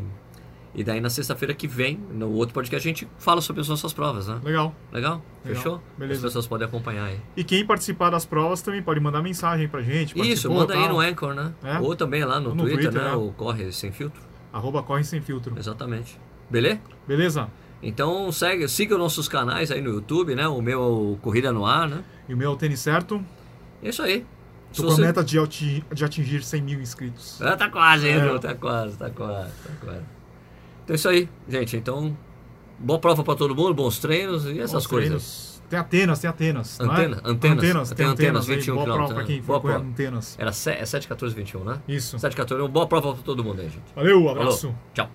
E 0.74 0.82
daí 0.82 1.00
na 1.02 1.10
sexta-feira 1.10 1.52
que 1.52 1.68
vem, 1.68 2.00
no 2.12 2.30
outro 2.32 2.54
podcast, 2.54 2.88
a 2.88 2.90
gente 2.90 3.06
fala 3.18 3.40
sobre 3.42 3.60
as 3.60 3.68
nossas 3.68 3.92
provas, 3.92 4.26
né? 4.26 4.40
Legal. 4.42 4.74
Legal? 4.90 5.22
Legal. 5.44 5.62
Fechou? 5.62 5.82
Beleza. 5.98 6.20
As 6.20 6.24
pessoas 6.24 6.46
podem 6.46 6.66
acompanhar 6.66 7.04
aí. 7.06 7.20
E 7.36 7.44
quem 7.44 7.66
participar 7.66 8.08
das 8.10 8.24
provas 8.24 8.62
também 8.62 8.82
pode 8.82 8.98
mandar 8.98 9.22
mensagem 9.22 9.68
pra 9.68 9.82
gente. 9.82 10.18
Isso, 10.18 10.50
manda 10.50 10.72
aí 10.74 10.88
no 10.88 10.98
Anchor, 10.98 11.34
né? 11.34 11.52
É. 11.62 11.78
Ou 11.78 11.94
também 11.94 12.24
lá 12.24 12.40
no, 12.40 12.54
no 12.54 12.62
Twitter, 12.62 12.84
Twitter, 12.90 13.02
né? 13.02 13.10
é. 13.12 13.14
O 13.16 13.32
Corre 13.32 13.70
Sem 13.70 13.92
Filtro. 13.92 14.20
Arroba 14.52 14.82
Corre 14.82 15.04
Sem 15.04 15.20
Filtro. 15.20 15.54
Exatamente. 15.58 16.18
Beleza? 16.48 16.80
Beleza? 17.06 17.48
Então 17.82 18.30
segue, 18.30 18.66
siga 18.68 18.94
os 18.94 19.00
nossos 19.00 19.28
canais 19.28 19.70
aí 19.70 19.82
no 19.82 19.90
YouTube, 19.90 20.34
né? 20.34 20.46
O 20.46 20.62
meu 20.62 20.80
é 20.82 20.86
o 20.86 21.18
Corrida 21.20 21.52
no 21.52 21.66
Ar, 21.66 21.88
né? 21.88 22.02
E 22.28 22.32
o 22.34 22.36
meu 22.36 22.50
é 22.50 22.54
o 22.54 22.56
tênis 22.56 22.80
certo. 22.80 23.22
É 23.82 23.88
isso 23.88 24.00
aí. 24.02 24.24
Tô 24.74 24.86
com 24.86 24.92
a 24.94 24.96
meta 24.98 25.22
de, 25.22 25.38
ati- 25.38 25.84
de 25.92 26.02
atingir 26.04 26.42
100 26.42 26.62
mil 26.62 26.80
inscritos. 26.80 27.42
Ah, 27.42 27.56
tá 27.56 27.68
quase, 27.68 28.08
hein, 28.08 28.14
É. 28.14 28.38
Tá 28.38 28.54
quase, 28.54 28.96
tá 28.96 29.10
quase, 29.10 29.50
tá 29.62 29.70
quase. 29.84 30.00
Então 30.92 30.94
é 30.94 30.94
isso 30.96 31.08
aí, 31.08 31.28
gente. 31.48 31.76
Então, 31.76 32.16
boa 32.78 32.98
prova 32.98 33.24
pra 33.24 33.34
todo 33.34 33.54
mundo, 33.54 33.72
bons 33.74 33.98
treinos 33.98 34.44
e 34.44 34.58
essas 34.60 34.72
Bons 34.82 34.86
coisas. 34.86 35.08
treinos. 35.08 35.52
Tem 35.70 35.78
Atenas, 35.78 36.18
tem 36.18 36.28
Atenas. 36.28 36.78
é? 36.78 36.82
Antena, 36.84 37.20
Antenas. 37.24 37.56
Antenas, 37.56 37.88
Tem 37.88 37.96
tem 37.96 38.06
Antenas, 38.06 38.42
Antenas. 38.44 38.48
aí. 38.50 38.56
21 38.56 38.74
Boa 38.74 38.84
prova 38.84 39.14
né? 39.14 39.24
quem 39.24 39.40
Boa 39.40 39.60
prova. 39.60 39.78
Antenas. 39.78 40.36
Era 40.38 40.52
7, 40.52 40.82
é 40.82 40.84
7, 40.84 41.08
14, 41.08 41.34
21, 41.34 41.64
né? 41.64 41.80
Isso. 41.88 42.18
7, 42.18 42.36
14, 42.36 42.68
boa 42.68 42.86
prova 42.86 43.14
pra 43.14 43.22
todo 43.22 43.42
mundo 43.42 43.60
aí, 43.62 43.70
gente. 43.70 43.82
Valeu, 43.96 44.18
Falou. 44.18 44.30
abraço. 44.32 44.74
Tchau. 44.92 45.08